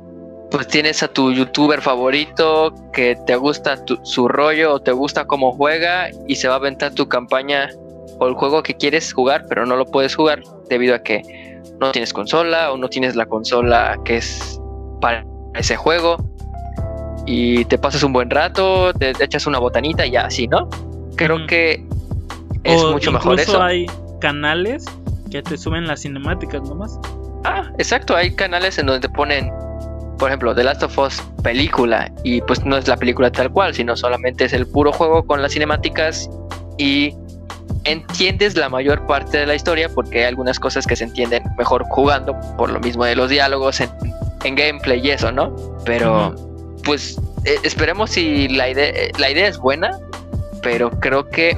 [0.49, 5.51] pues tienes a tu youtuber favorito que te gusta su rollo o te gusta cómo
[5.51, 7.69] juega y se va a aventar tu campaña
[8.19, 11.21] o el juego que quieres jugar, pero no lo puedes jugar debido a que
[11.79, 14.59] no tienes consola o no tienes la consola que es
[15.01, 16.17] para ese juego
[17.27, 20.69] y te pasas un buen rato, te, echas una botanita y ya así, ¿no?
[21.17, 21.85] Creo que
[22.63, 23.61] es mucho mejor eso.
[23.61, 23.85] hay
[24.19, 24.85] canales
[25.29, 26.97] que te suben las cinemáticas nomás.
[27.43, 29.51] Ah, exacto, hay canales en donde te ponen,
[30.17, 33.73] por ejemplo, The Last of Us película y pues no es la película tal cual,
[33.73, 36.29] sino solamente es el puro juego con las cinemáticas
[36.77, 37.13] y
[37.83, 41.83] entiendes la mayor parte de la historia porque hay algunas cosas que se entienden mejor
[41.89, 43.89] jugando por lo mismo de los diálogos en,
[44.55, 45.53] gameplay y eso, ¿no?
[45.83, 46.46] Pero
[46.87, 49.91] pues eh, esperemos si la idea, eh, la idea es buena,
[50.63, 51.55] pero creo que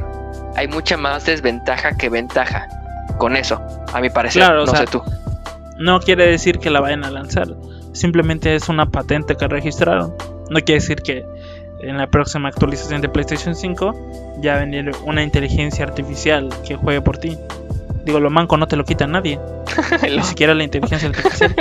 [0.57, 2.67] hay mucha más desventaja que ventaja
[3.17, 3.61] con eso,
[3.93, 4.43] a mi parecer.
[4.51, 5.01] no sé tú.
[5.77, 7.47] No quiere decir que la vayan a lanzar,
[7.93, 10.13] simplemente es una patente que registraron.
[10.49, 11.23] No quiere decir que
[11.81, 17.19] en la próxima actualización de PlayStation 5 ya venir una inteligencia artificial que juegue por
[17.19, 17.37] ti.
[18.03, 19.39] Digo, lo manco no te lo quita nadie.
[20.01, 21.55] Ni siquiera la inteligencia artificial.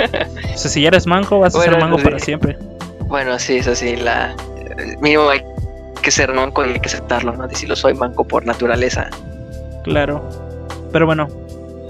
[0.55, 2.57] o sea, si ya eres manco, vas a ser manco para siempre.
[3.09, 4.35] Bueno, sí, eso sí, la
[5.01, 5.43] mínimo hay
[6.01, 7.49] que ser manco y hay que aceptarlo, ¿no?
[7.49, 9.09] si lo soy manco por naturaleza.
[9.83, 10.27] Claro.
[10.91, 11.27] Pero bueno,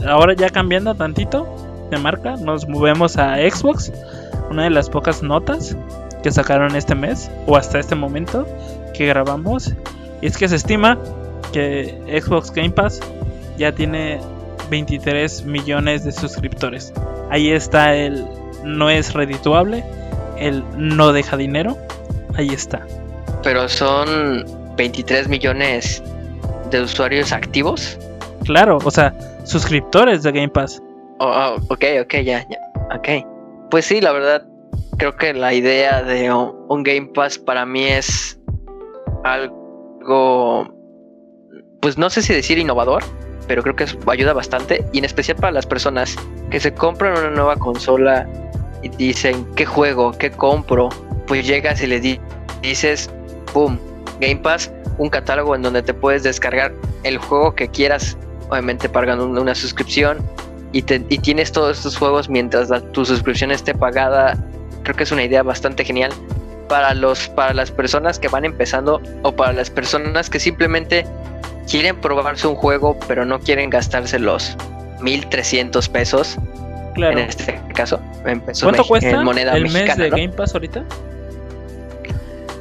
[0.07, 1.45] ahora ya cambiando tantito
[1.91, 3.91] de marca, nos movemos a Xbox,
[4.49, 5.75] una de las pocas notas
[6.23, 8.47] que sacaron este mes o hasta este momento
[8.93, 9.73] que grabamos.
[10.21, 10.97] Y es que se estima
[11.51, 13.01] que Xbox Game Pass
[13.57, 14.19] ya tiene
[14.69, 16.93] 23 millones de suscriptores.
[17.29, 18.25] Ahí está el
[18.63, 19.83] no es redituable
[20.39, 21.77] él no deja dinero,
[22.35, 22.85] ahí está.
[23.43, 26.03] Pero son 23 millones
[26.71, 27.97] de usuarios activos.
[28.45, 29.13] Claro, o sea,
[29.43, 30.81] suscriptores de Game Pass.
[31.19, 32.59] Oh, oh, ok, ok, ya, ya.
[32.95, 33.25] Ok.
[33.69, 34.45] Pues sí, la verdad,
[34.97, 38.39] creo que la idea de un Game Pass para mí es
[39.23, 40.67] algo,
[41.81, 43.03] pues no sé si decir innovador,
[43.47, 46.15] pero creo que ayuda bastante y en especial para las personas
[46.49, 48.27] que se compran una nueva consola
[48.81, 50.11] y dicen, ¿qué juego?
[50.11, 50.89] ¿Qué compro?
[51.27, 52.19] Pues llegas y le
[52.61, 53.09] dices,
[53.53, 53.77] ¡pum!
[54.19, 56.73] Game Pass, un catálogo en donde te puedes descargar
[57.03, 58.17] el juego que quieras,
[58.49, 60.17] obviamente pagando una suscripción
[60.71, 64.37] y, tienes todos estos juegos mientras tu suscripción esté pagada.
[64.83, 66.11] Creo que es una idea bastante genial
[66.67, 71.05] para, los, para las personas que van empezando o para las personas que simplemente
[71.67, 74.55] quieren probarse un juego pero no quieren gastarse los
[75.01, 76.37] 1300 pesos
[76.95, 77.99] en este caso,
[78.61, 79.21] ¿Cuánto cuesta
[79.53, 80.83] el mes de Game Pass ahorita?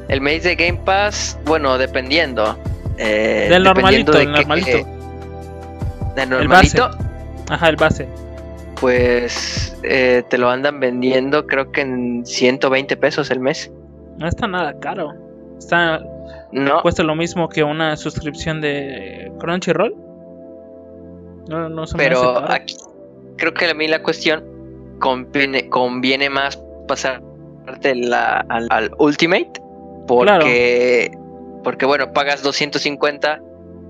[0.07, 2.57] El mes de Game Pass, bueno, dependiendo.
[2.97, 4.87] Eh, del normalito, del normalito.
[6.15, 6.89] del normalito.
[7.49, 8.07] Ajá, el base.
[8.79, 13.71] Pues eh, te lo andan vendiendo, creo que en 120 pesos el mes.
[14.17, 15.13] No está nada caro.
[15.57, 16.01] Está
[16.51, 19.95] No, cuesta lo mismo que una suscripción de Crunchyroll.
[21.47, 22.51] No, no se me hace pero caro.
[22.51, 22.75] aquí
[23.39, 24.43] creo que a mí la cuestión
[24.99, 29.51] conviene, conviene más pasarte la, al, al Ultimate
[30.07, 31.11] porque,
[31.63, 33.41] porque bueno, pagas 250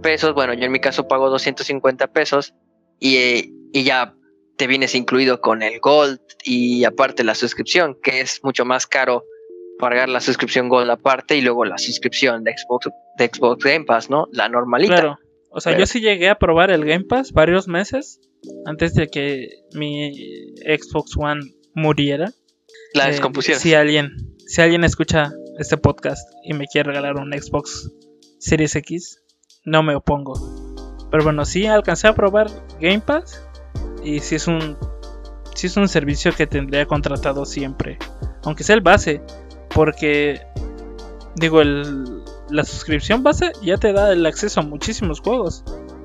[0.02, 2.54] pesos, bueno, yo en mi caso pago 250 pesos
[3.00, 4.14] y, y ya
[4.58, 9.24] te vienes incluido con el Gold y aparte la suscripción, que es mucho más caro
[9.80, 14.10] pagar la suscripción Gold aparte y luego la suscripción de Xbox, de Xbox Game Pass,
[14.10, 14.28] ¿no?
[14.34, 14.96] La normalita.
[14.96, 15.20] Claro.
[15.52, 18.20] O sea, Pero- yo sí llegué a probar el Game Pass varios meses
[18.66, 20.14] antes de que mi
[20.58, 21.42] Xbox One
[21.74, 22.32] muriera.
[22.94, 23.60] La Eh, descompusión.
[23.60, 24.12] si alguien,
[24.46, 27.92] si alguien escucha este podcast y me quiere regalar un Xbox
[28.40, 29.22] Series X,
[29.66, 30.34] no me opongo.
[31.12, 33.42] Pero bueno, sí alcancé a probar Game Pass
[34.04, 34.78] y sí es un
[35.56, 37.98] sí es un servicio que tendría contratado siempre,
[38.44, 39.22] aunque sea el base,
[39.74, 40.42] porque
[41.36, 45.64] digo el la suscripción base ya te da el acceso a muchísimos juegos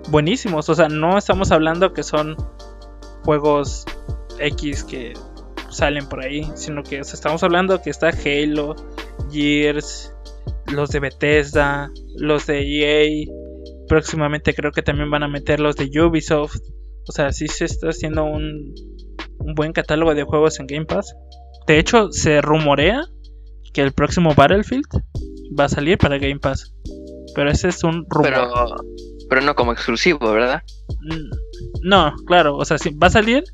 [0.08, 2.36] buenísimos, o sea, no estamos hablando que son
[3.24, 3.84] juegos
[4.38, 5.14] X que
[5.70, 8.76] salen por ahí, sino que estamos hablando que está Halo,
[9.30, 10.12] Gears,
[10.72, 13.26] los de Bethesda, los de EA,
[13.88, 16.60] próximamente creo que también van a meter los de Ubisoft,
[17.08, 18.74] o sea, sí se está haciendo un,
[19.38, 21.14] un buen catálogo de juegos en Game Pass.
[21.66, 23.02] De hecho, se rumorea
[23.72, 24.84] que el próximo Battlefield
[25.58, 26.74] va a salir para Game Pass,
[27.34, 28.76] pero ese es un rumor.
[29.28, 30.62] Pero no como exclusivo, ¿verdad?
[31.00, 31.30] Mm,
[31.88, 33.44] No, claro, o sea, sí, va a salir,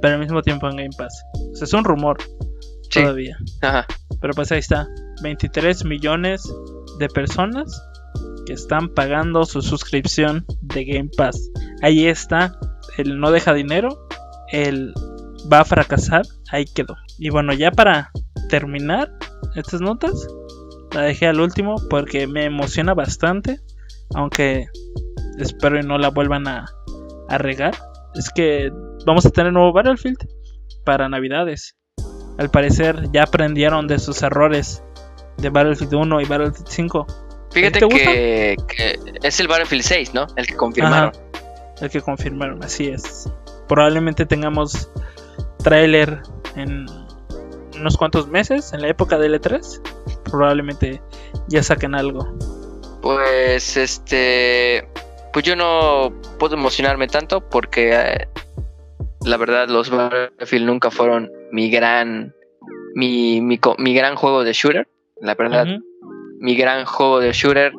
[0.00, 1.22] pero al mismo tiempo en Game Pass.
[1.52, 2.18] O sea, es un rumor
[2.90, 3.00] Sí.
[3.00, 3.36] todavía.
[3.62, 3.86] Ajá.
[4.20, 4.86] Pero pues ahí está.
[5.22, 6.42] 23 millones
[6.98, 7.82] de personas
[8.46, 11.50] que están pagando su suscripción de Game Pass.
[11.80, 12.58] Ahí está.
[12.98, 14.06] El no deja dinero.
[14.50, 14.92] El
[15.52, 16.22] va a fracasar.
[16.50, 16.96] Ahí quedó.
[17.18, 18.10] Y bueno, ya para
[18.50, 19.12] terminar
[19.56, 20.12] estas notas.
[20.92, 23.60] La dejé al último porque me emociona bastante.
[24.14, 24.66] Aunque
[25.38, 26.66] espero y no la vuelvan a,
[27.28, 27.74] a regar.
[28.14, 28.70] Es que
[29.06, 30.18] vamos a tener nuevo Battlefield
[30.84, 31.76] para Navidades.
[32.38, 34.82] Al parecer ya aprendieron de sus errores
[35.38, 37.06] de Battlefield 1 y Battlefield 5.
[37.52, 40.26] Fíjate que, que es el Battlefield 6, ¿no?
[40.36, 41.10] El que confirmaron.
[41.10, 41.42] Ajá,
[41.82, 43.30] el que confirmaron, así es.
[43.68, 44.90] Probablemente tengamos
[45.62, 46.22] tráiler
[46.56, 46.86] en
[47.78, 49.82] unos cuantos meses, en la época del E3.
[50.24, 51.02] Probablemente
[51.48, 52.36] ya saquen algo.
[53.02, 54.88] Pues este.
[55.32, 58.28] Pues yo no puedo emocionarme tanto porque eh,
[59.24, 62.34] la verdad los Battlefield nunca fueron mi gran.
[62.94, 63.58] Mi, mi,
[63.94, 64.86] gran juego de shooter.
[65.20, 65.66] La verdad,
[66.40, 67.72] mi gran juego de shooter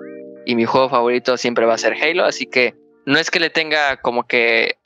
[0.45, 2.73] y mi juego favorito siempre va a ser Halo, así que
[3.05, 4.77] no es que le tenga como que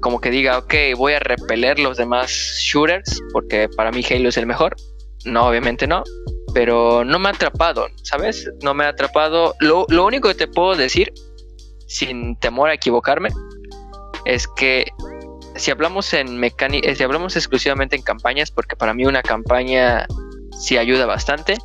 [0.00, 4.36] como que diga, ok, voy a repeler los demás shooters, porque para mí Halo es
[4.36, 4.76] el mejor.
[5.24, 6.04] No, obviamente no,
[6.54, 8.48] pero no me ha atrapado, ¿sabes?
[8.62, 9.54] No me ha atrapado.
[9.58, 11.12] Lo, lo único que te puedo decir,
[11.86, 13.30] sin temor a equivocarme,
[14.24, 14.86] es que
[15.54, 20.06] si hablamos en mecánica, si hablamos exclusivamente en campañas, porque para mí una campaña
[20.58, 21.56] sí ayuda bastante,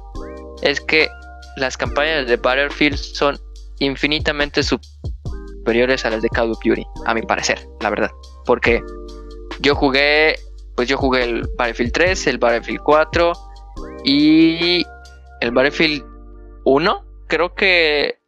[0.62, 1.10] es que
[1.58, 3.38] las campañas de Battlefield son
[3.80, 8.12] infinitamente superiores a las de Call of Duty, a mi parecer, la verdad.
[8.46, 8.82] Porque
[9.60, 10.36] yo jugué,
[10.76, 13.34] pues yo jugué el Battlefield 3, el Battlefield 4
[14.06, 14.86] y
[15.42, 16.04] el Battlefield
[16.64, 18.21] 1, creo que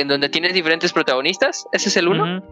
[0.00, 2.36] en donde tienes diferentes protagonistas, ese es el 1.
[2.38, 2.46] Ujú.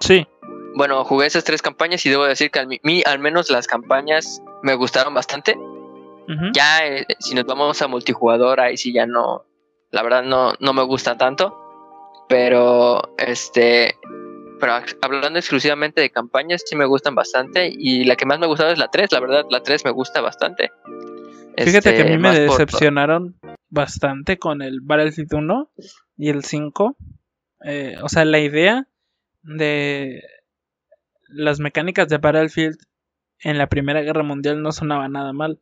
[0.00, 0.26] Sí,
[0.74, 4.42] Bueno, jugué esas tres campañas y debo decir que a mí, al menos las campañas
[4.62, 5.56] me gustaron bastante.
[6.52, 9.44] Ya, eh, si nos vamos a multijugador, ahí sí ya no,
[9.90, 11.56] la verdad no, no me gusta tanto.
[12.28, 13.94] Pero, este,
[14.60, 14.72] pero
[15.02, 17.70] hablando exclusivamente de campañas, sí me gustan bastante.
[17.72, 19.92] Y la que más me ha gustado es la 3, la verdad, la 3 me
[19.92, 20.72] gusta bastante.
[21.56, 23.36] Fíjate que a Este, mí me por- decepcionaron
[23.68, 25.70] bastante con el Battlefield 1
[26.16, 26.96] y el 5.
[27.64, 28.88] Eh, o sea, la idea
[29.42, 30.22] de
[31.28, 32.78] las mecánicas de Battlefield
[33.40, 35.60] en la Primera Guerra Mundial no sonaba nada mal.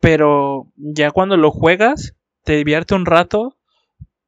[0.00, 2.14] Pero ya cuando lo juegas,
[2.44, 3.56] te divierte un rato,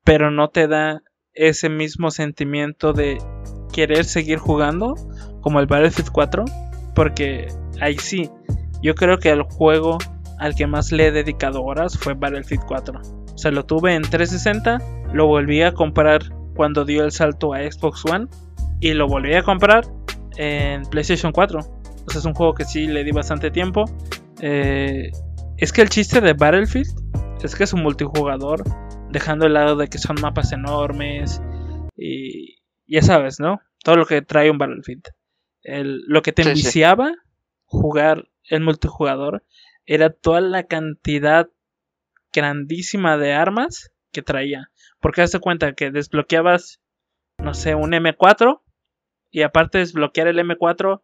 [0.05, 3.18] pero no te da ese mismo sentimiento de
[3.72, 4.94] querer seguir jugando
[5.40, 6.44] como el Battlefield 4.
[6.94, 7.48] Porque
[7.80, 8.30] ahí sí,
[8.82, 9.98] yo creo que el juego
[10.41, 13.01] al que más le he dedicado horas fue Battlefield 4.
[13.34, 14.78] O sea, lo tuve en 360,
[15.12, 16.22] lo volví a comprar
[16.57, 18.26] cuando dio el salto a Xbox One
[18.80, 19.84] y lo volví a comprar
[20.36, 21.61] en PlayStation 4.
[21.61, 23.84] O sea, es un juego que sí le di bastante tiempo.
[24.41, 25.11] Eh,
[25.59, 26.88] es que el chiste de Battlefield
[27.45, 28.64] es que es un multijugador,
[29.11, 31.41] dejando el lado de que son mapas enormes
[31.97, 33.61] y ya sabes, ¿no?
[33.84, 35.03] Todo lo que trae un Battlefield.
[35.62, 36.51] El- lo que te Sí, sí.
[36.61, 37.12] enviciaba
[37.66, 39.45] jugar el multijugador
[39.91, 41.51] era toda la cantidad
[42.32, 44.70] grandísima de armas que traía.
[45.01, 46.80] Porque hazte cuenta que desbloqueabas,
[47.38, 48.62] no sé, un M4
[49.32, 51.03] y aparte de desbloquear el M4,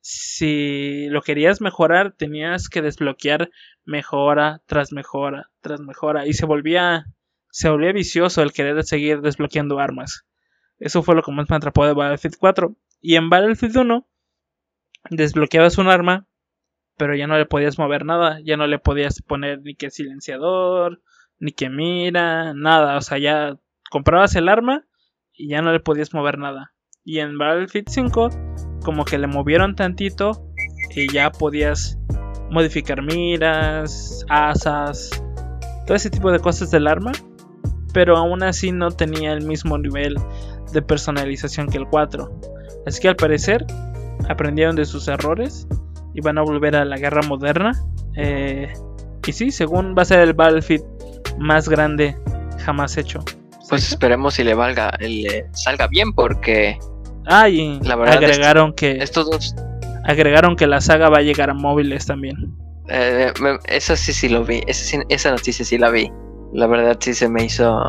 [0.00, 3.50] si lo querías mejorar, tenías que desbloquear
[3.84, 7.06] mejora tras mejora tras mejora y se volvía
[7.50, 10.26] se volvía vicioso el querer seguir desbloqueando armas.
[10.78, 12.76] Eso fue lo que más me atrapó de Battlefield 4.
[13.00, 14.08] Y en Battlefield 1
[15.10, 16.28] desbloqueabas un arma,
[16.98, 21.00] pero ya no le podías mover nada, ya no le podías poner ni que silenciador,
[21.38, 23.56] ni que mira, nada, o sea, ya
[23.90, 24.84] comprabas el arma
[25.32, 26.74] y ya no le podías mover nada.
[27.04, 28.30] Y en Battlefield 5
[28.84, 30.44] como que le movieron tantito
[30.94, 31.98] y ya podías
[32.50, 35.10] modificar miras, asas,
[35.86, 37.12] todo ese tipo de cosas del arma,
[37.94, 40.16] pero aún así no tenía el mismo nivel
[40.72, 42.40] de personalización que el 4.
[42.86, 43.64] Así que al parecer
[44.28, 45.66] aprendieron de sus errores
[46.18, 47.72] y van a volver a la guerra moderna.
[48.16, 48.72] Eh,
[49.24, 50.84] y sí, según va a ser el Battlefield
[51.38, 52.16] más grande
[52.64, 53.24] jamás hecho.
[53.68, 56.76] Pues esperemos y le valga, le salga bien porque
[57.26, 59.54] Ah, y la verdad agregaron que estos dos
[60.04, 62.52] agregaron que la saga va a llegar a móviles también.
[62.88, 63.32] Eh,
[63.66, 66.10] eso sí sí lo vi, esa, esa noticia sí la vi.
[66.52, 67.80] La verdad sí se me hizo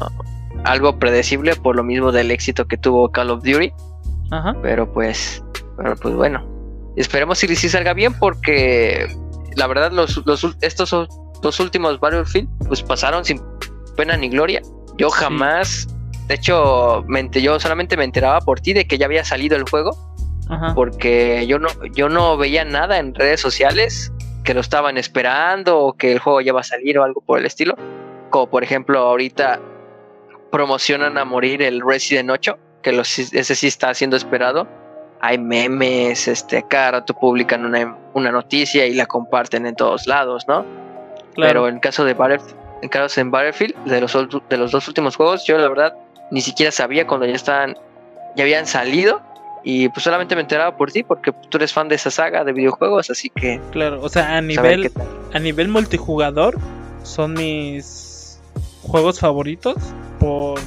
[0.66, 3.72] algo predecible por lo mismo del éxito que tuvo Call of Duty.
[4.30, 4.56] Ajá.
[4.62, 5.44] Pero pues,
[5.78, 6.59] pero pues bueno.
[7.00, 9.08] Esperemos si sí salga bien porque
[9.56, 10.92] la verdad los, los estos
[11.42, 13.42] dos últimos Battlefield pues pasaron sin
[13.96, 14.62] pena ni gloria.
[14.98, 15.88] Yo jamás,
[16.28, 19.98] de hecho, yo solamente me enteraba por ti de que ya había salido el juego.
[20.50, 20.74] Ajá.
[20.76, 24.12] Porque yo no, yo no veía nada en redes sociales
[24.44, 27.40] que lo estaban esperando o que el juego ya va a salir o algo por
[27.40, 27.76] el estilo.
[28.30, 29.62] Como por ejemplo ahorita
[30.52, 34.68] promocionan a morir el Resident 8, que los, ese sí está siendo esperado.
[35.22, 40.48] Hay memes, este, cada rato publican una, una noticia y la comparten en todos lados,
[40.48, 40.66] ¿no?
[41.36, 44.18] Pero en caso de Battlefield, en caso en Battlefield, de los,
[44.50, 45.96] de los dos últimos juegos, yo la verdad
[46.32, 47.78] ni siquiera sabía cuando ya estaban,
[48.36, 49.22] ya habían salido.
[49.62, 52.54] Y pues solamente me enteraba por ti, porque tú eres fan de esa saga de
[52.54, 53.60] videojuegos, así que.
[53.72, 54.90] Claro, o sea, a nivel,
[55.34, 56.58] a nivel multijugador,
[57.04, 58.40] son mis
[58.84, 59.76] juegos favoritos
[60.18, 60.60] por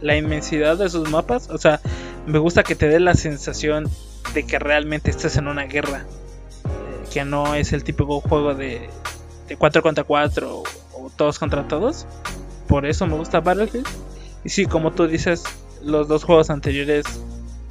[0.00, 1.50] la inmensidad de sus mapas.
[1.50, 1.80] O sea,
[2.28, 3.88] me gusta que te dé la sensación
[4.34, 6.04] de que realmente estás en una guerra.
[6.64, 8.88] Eh, que no es el típico juego de,
[9.48, 10.62] de 4 contra 4
[10.94, 12.06] o, todos contra todos.
[12.66, 13.86] Por eso me gusta Battlefield.
[14.44, 15.44] Y sí, como tú dices,
[15.82, 17.06] los dos juegos anteriores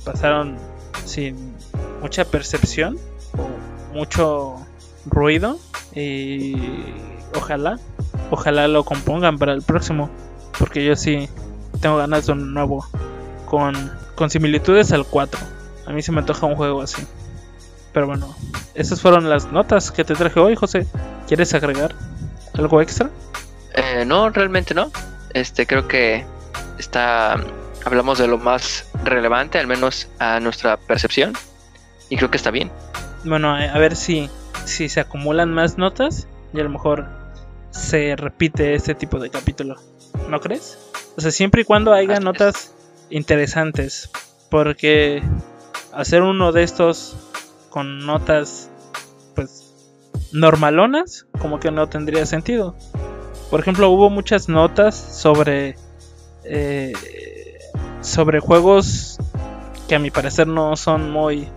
[0.04, 0.58] pasaron
[1.06, 1.54] sin
[2.02, 2.98] mucha percepción
[3.38, 4.56] o mucho
[5.06, 5.60] ruido.
[5.94, 6.56] Y
[7.36, 7.80] ojalá,
[8.32, 10.10] ojalá lo compongan para el próximo.
[10.58, 11.30] Porque yo sí
[11.80, 12.88] tengo ganas de un nuevo.
[13.46, 13.76] Con,
[14.18, 15.40] con similitudes al 4.
[15.86, 17.02] A mí se me antoja un juego así.
[17.94, 18.36] Pero bueno,
[18.74, 20.86] esas fueron las notas que te traje hoy, José.
[21.28, 21.96] ¿Quieres agregar
[22.54, 23.10] algo extra?
[23.74, 24.92] Eh, no, realmente no.
[25.34, 26.26] Este, creo que
[26.78, 27.38] está.
[27.86, 31.34] Hablamos de lo más relevante, al menos a nuestra percepción.
[32.10, 32.72] Y creo que está bien.
[33.24, 34.30] Bueno, a ver si,
[34.66, 36.28] si se acumulan más notas.
[36.54, 37.06] Y a lo mejor
[37.72, 39.76] se repite este tipo de capítulo.
[40.28, 40.78] ¿No crees?
[41.16, 42.74] O sea, siempre y cuando haya notas
[43.10, 44.10] interesantes.
[44.50, 45.22] Porque
[45.94, 47.16] hacer uno de estos
[47.70, 48.70] con notas,
[49.36, 49.74] pues,
[50.32, 52.76] normalonas, como que no tendría sentido.
[53.50, 55.76] Por ejemplo, hubo muchas notas sobre.
[56.44, 56.94] Eh,
[58.02, 59.18] sobre juegos
[59.88, 61.48] que a mi parecer no son muy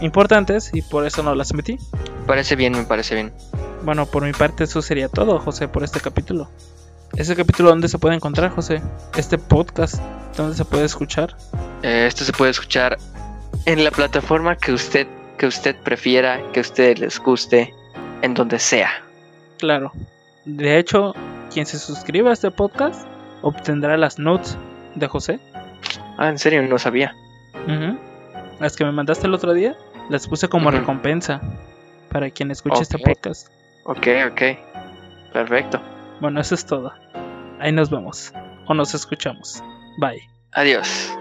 [0.00, 1.78] importantes y por eso no las metí.
[2.26, 3.32] Parece bien, me parece bien.
[3.82, 6.48] Bueno, por mi parte eso sería todo, José, por este capítulo.
[7.14, 8.82] ¿Ese capítulo dónde se puede encontrar, José?
[9.16, 9.96] ¿Este podcast
[10.36, 11.34] dónde se puede escuchar?
[11.82, 12.98] Eh, esto se puede escuchar
[13.64, 15.06] en la plataforma que usted,
[15.38, 17.72] que usted prefiera, que a usted les guste,
[18.20, 18.90] en donde sea.
[19.58, 19.92] Claro.
[20.44, 21.14] De hecho,
[21.52, 23.06] quien se suscriba a este podcast
[23.40, 24.58] obtendrá las notes
[24.94, 25.40] de José.
[26.18, 27.14] Ah, en serio, no sabía.
[28.60, 29.74] Las que me mandaste el otro día,
[30.10, 31.40] las puse como recompensa
[32.10, 33.48] para quien escuche este podcast.
[33.84, 34.42] Ok, ok.
[35.32, 35.80] Perfecto.
[36.20, 36.92] Bueno, eso es todo.
[37.58, 38.32] Ahí nos vemos.
[38.66, 39.62] O nos escuchamos.
[39.98, 40.22] Bye.
[40.52, 41.16] Adiós.